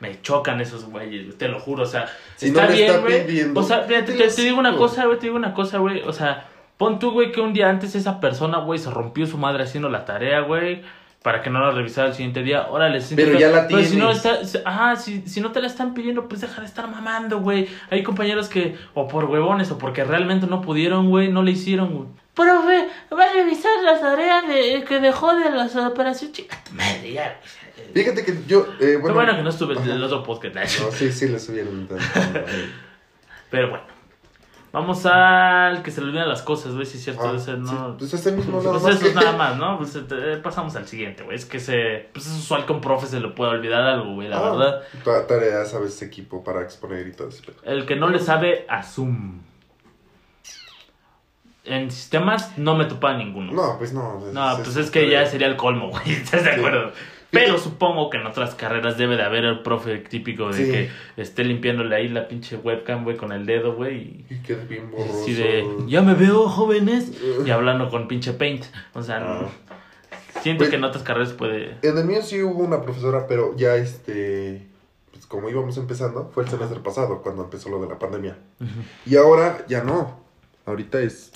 [0.00, 3.50] Me chocan esos güeyes, te lo juro, o sea, Si está no bien, está güey.
[3.54, 5.78] O sea, fíjate, ¿qué te, les te digo una cosa, güey, te digo una cosa,
[5.78, 9.26] güey, o sea, pon tú, güey, que un día antes esa persona, güey, se rompió
[9.26, 10.82] su madre haciendo la tarea, güey.
[11.22, 12.66] Para que no la revisara el siguiente día.
[12.68, 14.16] Órale, Pero ya la Pero si no, tienes.
[14.18, 17.40] está, si- ajá, si, si no te la están pidiendo, pues deja de estar mamando,
[17.40, 17.66] güey.
[17.88, 21.94] Hay compañeros que, o por huevones, o porque realmente no pudieron, güey, no le hicieron,
[21.96, 22.08] güey.
[22.34, 23.43] Profe, va a revisar
[23.84, 26.36] las tareas de, que dejó de las operaciones.
[26.36, 27.40] Chica, tu madre, ya.
[27.92, 29.14] Fíjate que yo, eh, Qué bueno...
[29.14, 30.80] bueno que no estuve en el otro podcast.
[30.80, 31.88] No, sí, sí, le subieron.
[33.50, 33.94] Pero bueno.
[34.72, 37.22] Vamos al que se le olvidan las cosas, güey, si es cierto.
[37.24, 37.68] Ah, ese no...
[37.68, 39.78] sí, pues ese mismo Pues nada eso más es que- nada más, ¿no?
[39.78, 41.36] Pues eh, pasamos al siguiente, güey.
[41.36, 44.14] Es que se, pues es usual que a un profe se le pueda olvidar algo,
[44.14, 44.82] güey, la Ah, verdad.
[45.04, 47.44] ta- Tareas, sabes, equipo para exponer y todo eso.
[47.62, 49.42] El que no le sabe, asum.
[51.64, 53.52] En sistemas no me topa ninguno.
[53.52, 54.20] No, pues no.
[54.32, 56.02] No, pues es que ya sería el colmo, güey.
[56.12, 56.58] ¿Estás de Sí.
[56.58, 56.92] acuerdo?
[57.30, 60.70] Pero supongo que en otras carreras debe de haber el profe típico de Sí.
[60.70, 64.24] que esté limpiándole ahí la pinche webcam, güey, con el dedo, güey.
[64.30, 65.22] Y Y queda bien borroso.
[65.22, 67.10] así de, ya me veo, jóvenes.
[67.44, 68.64] Y hablando con pinche paint.
[68.92, 69.48] O sea, no-
[70.42, 71.76] siento Pues- que en otras carreras puede...
[71.82, 74.68] En el mío sí hubo una profesora, pero ya este.
[75.12, 78.36] Pues como íbamos empezando, fue el semestre pasado cuando empezó lo de la pandemia.
[79.06, 80.20] Y ahora ya no.
[80.66, 81.30] Ahorita es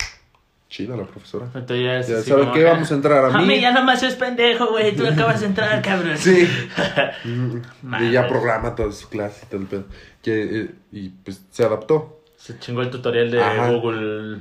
[0.69, 1.47] chida la profesora.
[1.55, 3.61] Entonces ya es Ya así sabe como que vamos a entrar a A mí mí.
[3.61, 4.95] ya nomás es pendejo, güey.
[4.95, 6.17] Tú acabas de entrar, cabrón.
[6.19, 6.49] Sí.
[7.25, 9.85] Mm, y ya programa toda su clase y todo el pedo.
[10.23, 12.18] Que, eh, y pues se adaptó.
[12.39, 13.73] Se chingó el tutorial de Ajá.
[13.73, 14.39] Google.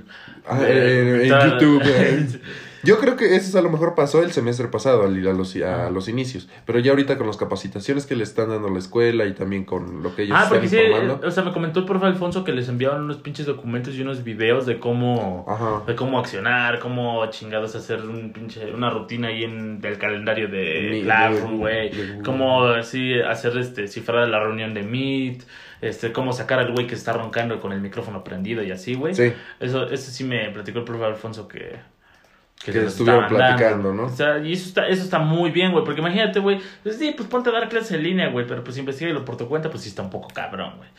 [0.47, 1.81] Ah, de- en, en YouTube.
[1.83, 2.27] eh.
[2.83, 5.55] Yo creo que eso a lo mejor pasó el semestre pasado, al ir a los,
[5.57, 6.47] a los inicios.
[6.65, 9.65] Pero ya ahorita con las capacitaciones que le están dando a la escuela y también
[9.65, 10.77] con lo que ellos Ah, están porque sí,
[11.25, 14.23] o sea, me comentó el profe Alfonso que les enviaban unos pinches documentos y unos
[14.23, 15.83] videos de cómo, Ajá.
[15.87, 21.01] de cómo accionar, cómo chingados hacer un pinche, una rutina ahí en del calendario de
[21.03, 21.91] Classroom, güey.
[22.23, 25.43] Cómo así hacer este cifrar la reunión de Meet,
[25.81, 29.13] este, cómo sacar al güey que está roncando con el micrófono prendido y así, güey.
[29.13, 29.33] Sí.
[29.59, 31.79] Eso, eso sí me platicó el profe Alfonso que.
[32.63, 33.37] Que los estuvieron dando.
[33.37, 34.05] platicando, ¿no?
[34.05, 35.85] O sea, y eso está, eso está muy bien, güey.
[35.85, 36.59] Porque imagínate, güey.
[36.81, 38.47] Pues sí, pues ponte a dar clases en línea, güey.
[38.47, 40.89] Pero pues investigalo por tu cuenta, pues sí está un poco cabrón, güey.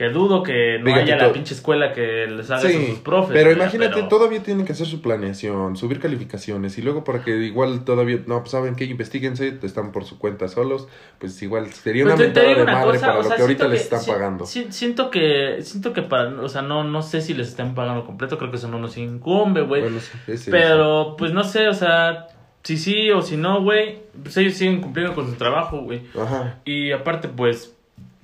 [0.00, 2.70] Que dudo que no Fíjate, haya la to- pinche escuela que les haga eso a
[2.70, 3.34] Sí, sus profes.
[3.34, 7.36] pero imagínate, pero- todavía tienen que hacer su planeación, subir calificaciones y luego para que
[7.36, 12.06] igual todavía, no, pues saben que investiguense, están por su cuenta solos, pues igual sería
[12.06, 13.72] una Pero te mentada de una madre cosa, para o lo sea, que ahorita siento
[13.74, 14.46] les que- están si- pagando.
[14.46, 18.06] si- siento que, siento que para, o sea, no, no sé si les están pagando
[18.06, 19.82] completo, creo que eso no nos incumbe, güey.
[19.82, 22.28] Bueno, sí, ese- pero, pues no sé, o sea,
[22.62, 26.04] si sí o si no, güey, pues ellos siguen cumpliendo con su trabajo, güey.
[26.18, 26.60] Ajá.
[26.64, 27.76] Y aparte, pues,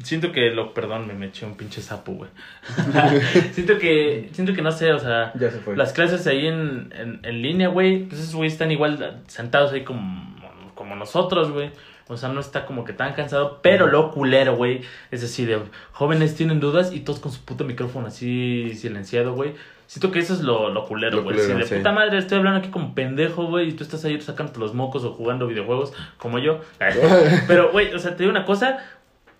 [0.02, 2.30] siento que lo, perdón, me, eché un pinche sapo, güey.
[3.52, 5.76] siento que, siento que no sé, o sea, Ya se fue.
[5.76, 9.84] las clases ahí en, en, en línea, güey, pues esos güeyes están igual sentados ahí
[9.84, 10.36] como,
[10.74, 11.70] como nosotros, güey.
[12.08, 14.82] O sea, no está como que tan cansado, pero lo culero, güey.
[15.10, 15.58] Es así de
[15.90, 19.54] jóvenes tienen dudas y todos con su puto micrófono así silenciado, güey.
[19.88, 21.38] Siento que eso es lo, lo culero, güey.
[21.38, 21.74] Así de sí.
[21.76, 25.04] puta madre, estoy hablando aquí como pendejo, güey, y tú estás ahí sacando los mocos
[25.04, 26.60] o jugando videojuegos como yo.
[27.48, 28.78] pero, güey, o sea, te digo una cosa.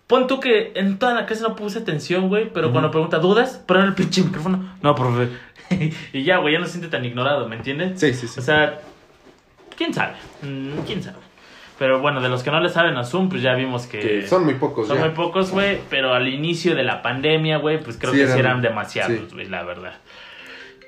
[0.07, 3.61] Pon tú que en toda la clase no puse atención, güey, pero cuando pregunta dudas,
[3.67, 4.73] pero el pinche micrófono.
[4.81, 5.27] No, profe.
[6.13, 7.99] y ya, güey, ya no se siente tan ignorado, ¿me entiendes?
[7.99, 8.39] Sí, sí, sí.
[8.39, 8.79] O sea,
[9.75, 11.17] quién sabe, Mm, quién sabe.
[11.77, 14.27] Pero bueno, de los que no le saben a Zoom, pues ya vimos que, que
[14.27, 15.05] son muy pocos son ya.
[15.05, 15.77] muy pocos, güey.
[15.91, 19.11] Pero al inicio de la pandemia, güey, pues creo Sí, que sí eran- eran demasiados,
[19.15, 19.27] sí.
[19.33, 19.93] güey, la verdad.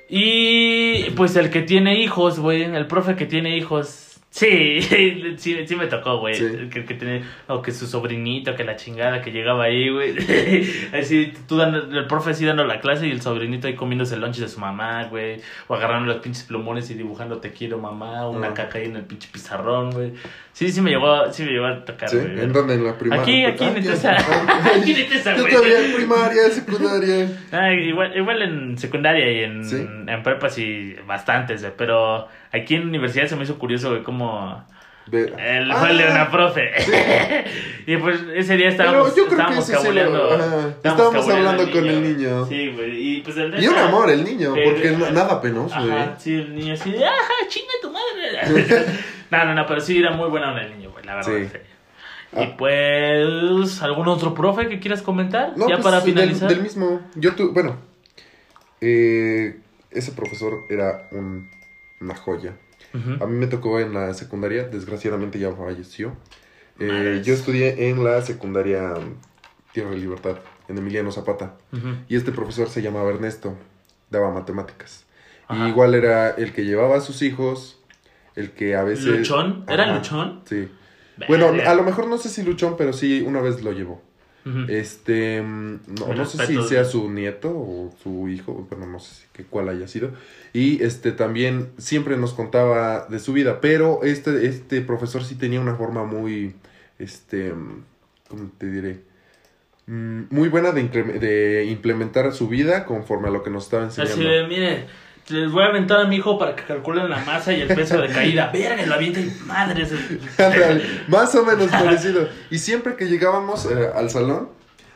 [0.08, 4.09] Y pues el que tiene hijos, güey, el profe que tiene hijos.
[4.30, 4.80] Sí,
[5.38, 6.36] sí, sí me tocó, güey.
[6.36, 6.68] Sí.
[6.70, 10.14] Que, que tiene, o que su sobrinito, que la chingada que llegaba ahí, güey.
[10.94, 14.20] Así, tú dando, el profe así dando la clase y el sobrinito ahí comiéndose el
[14.20, 15.40] lunch de su mamá, güey.
[15.66, 19.04] O agarrando los pinches plumones y dibujando te quiero mamá, una caca ahí en el
[19.04, 20.12] pinche pizarrón, güey.
[20.60, 22.18] Sí, sí me llegó, sí me llegó a tocar, ¿Sí?
[22.18, 22.38] güey.
[22.38, 22.74] ¿En dónde?
[22.74, 23.22] ¿En la primaria?
[23.22, 23.78] Aquí, aquí en.
[23.78, 24.14] Itesa.
[24.18, 25.54] Ah, Aquí en Itesa, Yo güey.
[25.54, 27.28] todavía en primaria, secundaria.
[27.50, 29.76] Ah, igual, igual en secundaria y en, Sí.
[30.06, 31.72] en prepa sí, bastantes, güey.
[31.78, 34.62] Pero aquí en universidad se me hizo curioso, güey, como
[35.06, 36.72] Ve- el Ah, fue el de una profe.
[37.86, 40.34] y pues ese día estábamos, yo creo que estábamos ese sí lo- cabuleando.
[40.34, 42.44] ajá, estábamos hablando con el niño.
[42.44, 43.16] Sí, güey.
[43.16, 45.74] Y pues el de Y un amor el niño, porque na- nada penoso.
[45.74, 48.84] Ajá, sí, el niño así de, ajá, chinga tu madre.
[49.30, 51.32] no, no, no, pero sí era muy buena onda el niño, güey, la verdad.
[51.52, 51.58] Sí.
[52.32, 52.42] Ah.
[52.44, 55.54] Y pues, ¿algún otro profe que quieras comentar?
[55.56, 56.48] No, ya pues, para finalizar.
[56.48, 57.00] Del, mismo.
[57.16, 57.76] Yo tu, bueno,
[58.80, 59.58] eh,
[59.90, 61.50] ese profesor era un-
[62.00, 62.56] una joya.
[63.20, 66.16] A mí me tocó en la secundaria, desgraciadamente ya falleció.
[66.80, 68.94] Eh, yo estudié en la secundaria
[69.72, 71.54] Tierra de Libertad, en Emiliano Zapata.
[72.08, 73.56] Y este profesor se llamaba Ernesto,
[74.10, 75.04] daba matemáticas.
[75.50, 77.79] Y igual era el que llevaba a sus hijos,
[78.36, 79.06] el que a veces...
[79.06, 79.64] ¿Luchón?
[79.68, 80.40] ¿Era Ajá, luchón?
[80.44, 80.68] Sí.
[81.28, 81.70] Bueno, Verga.
[81.70, 84.02] a lo mejor no sé si luchón, pero sí una vez lo llevó.
[84.46, 84.60] Ujú.
[84.68, 89.14] Este, mm, no, no sé si sea su nieto o su hijo, bueno, no sé
[89.14, 90.12] si- que cuál haya sido.
[90.54, 95.60] Y este también siempre nos contaba de su vida, pero este, este profesor sí tenía
[95.60, 96.54] una forma muy,
[96.98, 97.52] este,
[98.28, 99.00] ¿cómo te diré?
[99.86, 104.14] Mm, Muy buena de, de implementar su vida conforme a lo que nos estaba enseñando.
[104.14, 104.86] Así de, mire,
[105.30, 108.00] les voy a aventar a mi hijo para que calculen la masa y el peso
[108.00, 108.50] de caída.
[108.52, 109.92] Verga, lo avienta y madres.
[111.08, 112.28] Más o menos parecido.
[112.50, 114.48] Y siempre que llegábamos eh, al salón,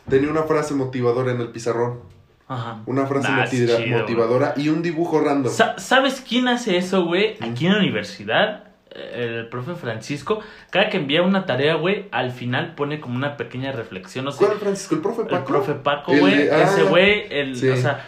[0.09, 2.01] tenía una frase motivadora en el pizarrón.
[2.47, 2.81] Ajá.
[2.87, 5.53] Una frase Nah, chido, motivadora y un dibujo random.
[5.53, 7.37] Sa- ¿Sabes quién hace eso, güey?
[7.40, 12.33] Aquí en la universidad, eh, el profe Francisco, cada que envía una tarea, güey, al
[12.33, 14.44] final pone como una pequeña reflexión, no sé.
[14.44, 14.94] ¿Cuál, Francisco?
[14.94, 15.37] ¿El profe Paco?
[15.37, 17.68] El profe Paco, güey, de- ah, ese güey, el, sí.
[17.70, 18.05] o sea,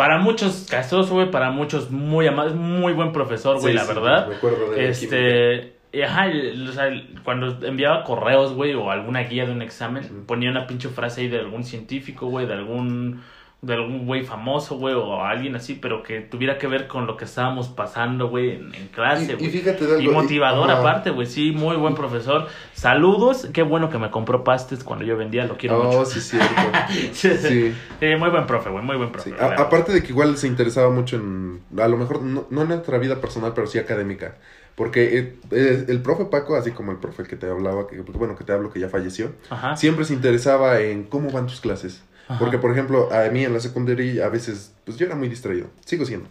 [0.00, 3.88] para muchos castroso, güey, para muchos muy amados, muy buen profesor, güey, Sí, la sí,
[3.94, 4.28] verdad.
[4.28, 8.72] me acuerdo de la Este, y ajá, el- o sea, el- cuando enviaba correos, güey,
[8.74, 12.46] o alguna guía de un examen, ponía una pinche frase ahí de algún científico, güey,
[12.46, 13.22] de algún
[13.62, 17.18] de algún güey famoso, güey, o alguien así, pero que tuviera que ver con lo
[17.18, 19.50] que estábamos pasando, güey, en, en clase, Y, y güey.
[19.50, 22.46] fíjate de Y, motivador aparte, güey, sí, muy buen profesor.
[22.72, 26.06] Saludos, qué bueno que me compró pastes cuando yo vendía, lo quiero Oh, mucho.
[26.06, 26.48] sí, cierto.
[27.12, 27.36] Sí.
[27.36, 27.74] Sí.
[28.18, 29.30] Muy buen profe, güey, muy buen profe.
[29.30, 29.36] sí.
[29.38, 31.60] A- aparte de que igual se interesaba mucho en.
[31.78, 34.36] A lo mejor no, no en nuestra vida personal, pero sí académica.
[34.74, 38.36] Porque eh, eh, el profe Paco, así como el profe que te hablaba, que bueno,
[38.36, 39.76] que te hablo que ya falleció, Ajá.
[39.76, 42.02] siempre se interesaba en cómo van tus clases.
[42.30, 42.38] Ajá.
[42.38, 45.66] Porque, por ejemplo, a mí en la secundaria a veces, pues yo era muy distraído,
[45.84, 46.28] sigo siendo.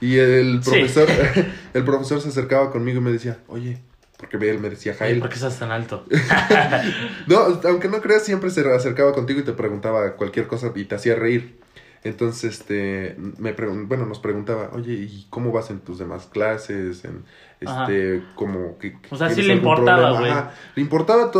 [0.00, 0.70] Y el Sí.
[0.70, 1.08] profesor,
[1.74, 3.78] el profesor se acercaba conmigo y me decía, oye,
[4.18, 5.20] porque él me decía Jail.
[5.20, 6.04] ¿Por qué estás tan alto?
[7.26, 10.94] No, aunque no creas, siempre se acercaba contigo y te preguntaba cualquier cosa y te
[10.94, 11.58] hacía reír.
[12.04, 17.04] Entonces, este, me bueno, nos preguntaba, oye, ¿y cómo vas en tus demás clases?
[17.04, 17.24] En,
[17.60, 18.96] este, como que...
[19.10, 20.42] O sea, sí ¿tienes le importaba, problema?".
[20.42, 20.54] güey.
[20.76, 21.30] Le importaba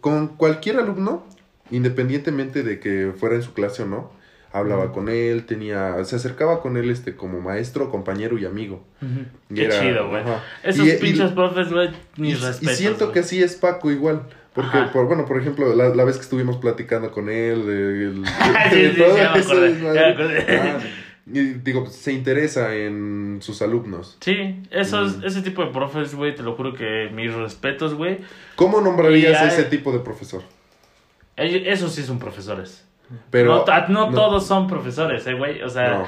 [0.00, 1.24] con cualquier alumno,
[1.70, 4.12] independientemente de que fuera en su clase o no,
[4.52, 8.82] hablaba con él, tenía, se acercaba con él, este, como maestro, compañero y amigo.
[9.50, 10.22] Y Qué era- chido, güey.
[10.62, 12.76] Esos Y- y- pinches profes, güey, Y, mis y respetos.
[12.76, 13.12] siento güey.
[13.14, 14.22] que así es Paco igual.
[14.54, 18.14] Porque, por, bueno, por ejemplo, la, la vez que estuvimos platicando con él,
[18.70, 19.02] Sí, sí, sí.
[20.48, 20.78] Ah,
[21.30, 24.16] y digo, pues, se interesa en sus alumnos.
[24.20, 25.24] Sí, esos, Mm.
[25.24, 28.18] ese tipo de profes, güey, te lo juro que mis respetos, güey.
[28.54, 30.42] ¿Cómo nombrarías Y a ese tipo de profesor?
[31.36, 32.86] Ellos- Esos sí son profesores.
[33.30, 35.62] Pero no, todos son profesores, eh, güey.
[35.62, 36.06] O sea, no,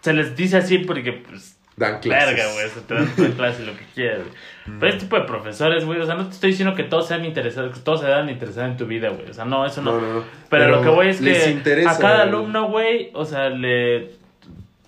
[0.00, 2.34] se les dice así porque, pues, dan clases.
[2.36, 2.68] verga, güey.
[2.68, 4.78] Se te dan tu clase lo que quieras, güey.
[4.78, 7.24] Pero este tipo de profesores, güey, o sea, no te estoy diciendo que todos sean
[7.24, 9.28] interesados, que todos se dan interesados en tu vida, güey.
[9.28, 10.24] O sea, no, eso no.
[10.48, 14.12] Pero, lo que voy es que interesa a cada alumno, güey, o sea, le...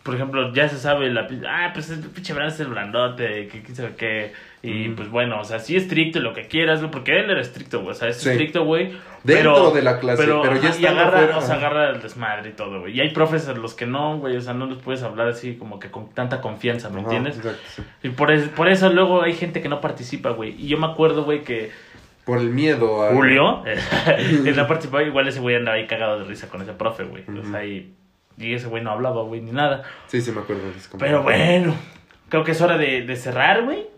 [0.03, 1.27] Por ejemplo, ya se sabe la...
[1.49, 4.33] Ah, pues el pinche Brand es el brandote, que quién sabe qué.
[4.67, 4.97] Y Ujú.
[4.97, 7.91] pues bueno, o sea, sí estricto y lo que quieras, porque él era estricto, güey.
[7.91, 8.31] O sea, es Sí.
[8.31, 8.93] estricto, güey.
[9.23, 12.51] Dentro pero- de la clase, pero, ya ajá, y agarra, o sea, agarra el desmadre
[12.51, 12.97] y todo, güey.
[12.97, 15.57] Y hay profes a los que no, güey, o sea, no los puedes hablar así
[15.57, 17.37] como que con tanta confianza, ¿me Ajá, entiendes?
[17.37, 17.83] exacto, sí.
[18.03, 20.55] Y por, es- por eso luego hay gente que no participa, güey.
[20.59, 21.71] Y yo me acuerdo, güey, que
[22.25, 23.13] Por el miedo a...
[23.13, 23.63] Julio,
[24.19, 27.23] en la participaba, igual ese güey andaba ahí cagado de risa con ese profe, güey.
[27.39, 27.93] O sea, y,
[28.39, 29.83] y ese güey no hablaba, güey, ni nada.
[30.07, 30.63] Sí, sí, me acuerdo
[30.99, 31.75] Pero bueno,
[32.31, 33.93] creo que es hora de, de cerrar, güey.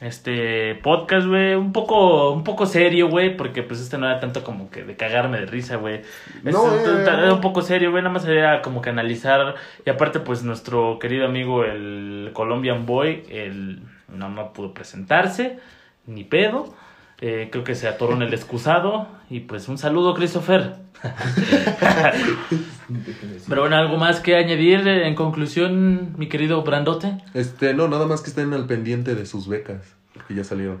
[0.00, 4.42] Este podcast, güey, un poco, un poco serio, güey, porque pues este no era tanto
[4.42, 5.96] como que de cagarme de risa, güey.
[6.36, 9.56] Este No, es- eh, era un poco serio, güey, nada más era como que analizar.
[9.84, 15.58] Y aparte, pues nuestro querido amigo, el Colombian Boy, él no, no pudo presentarse,
[16.06, 16.74] ni pedo.
[17.20, 19.08] Eh, creo que se atoró en el excusado.
[19.28, 20.76] Y pues un saludo, Christopher.
[23.48, 27.18] Pero bueno, ¿algo más que añadir eh, en conclusión, mi querido Brandote?
[27.34, 29.82] Este, no, nada más que estén al pendiente de sus becas,
[30.14, 30.78] porque ya salieron.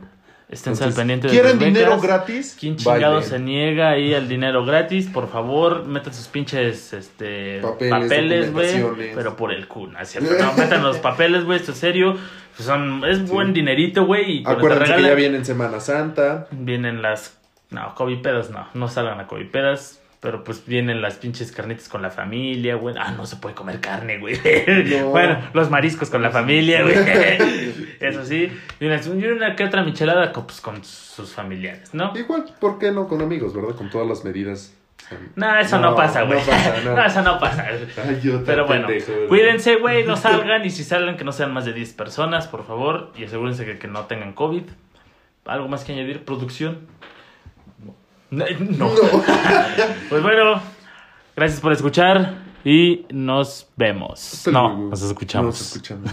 [0.48, 1.74] Estén al pendiente de ¿Quieren sus becas.
[1.74, 2.56] dinero gratis?
[2.58, 5.06] ¿Quién chingado se niega ahí al dinero gratis?
[5.06, 9.14] Por favor, metan sus pinches este, Papeles, güey.
[9.14, 10.32] Pero por el culo, ¿no es cierto?
[10.38, 12.16] No, metan los papeles, güey, esto es serio.
[12.60, 14.42] Pues son, es buen dinerito, güey.
[14.44, 16.46] Acuérdense que ya viene Semana Santa.
[16.50, 17.38] Vienen las.
[17.70, 18.68] No, covipedas no.
[18.74, 20.02] No salgan a covipedas.
[20.20, 22.94] Pero pues vienen las pinches carnitas con la familia, güey.
[22.98, 24.38] Ah, no se puede comer carne, güey.
[25.00, 25.08] No.
[25.10, 26.96] Bueno, los mariscos con la familia, güey.
[28.00, 28.52] Eso sí.
[28.78, 32.12] Y una, y una que otra michelada con, pues, con sus familiares, ¿no?
[32.14, 33.74] Igual, ¿por qué no con amigos, verdad?
[33.74, 34.74] Con todas las medidas.
[35.36, 36.38] No, eso no, No, pasa, no güey.
[36.38, 36.94] pasa, no.
[36.94, 37.66] No, eso no pasa.
[37.68, 38.86] Ay, yo tan Pero bueno,
[39.28, 40.64] cuídense, güey, no salgan.
[40.64, 43.12] Y si salen, que no sean más de 10 personas, por favor.
[43.16, 44.62] Y asegúrense que, que no tengan COVID.
[45.46, 46.24] ¿Algo más que añadir?
[46.24, 46.86] ¿Producción?
[48.30, 48.44] No.
[48.58, 48.90] No.
[50.08, 50.60] Pues bueno,
[51.34, 52.34] gracias por escuchar
[52.64, 54.46] y nos vemos.
[54.52, 55.46] No, nos escuchamos.
[55.58, 56.12] Nos escuchamos.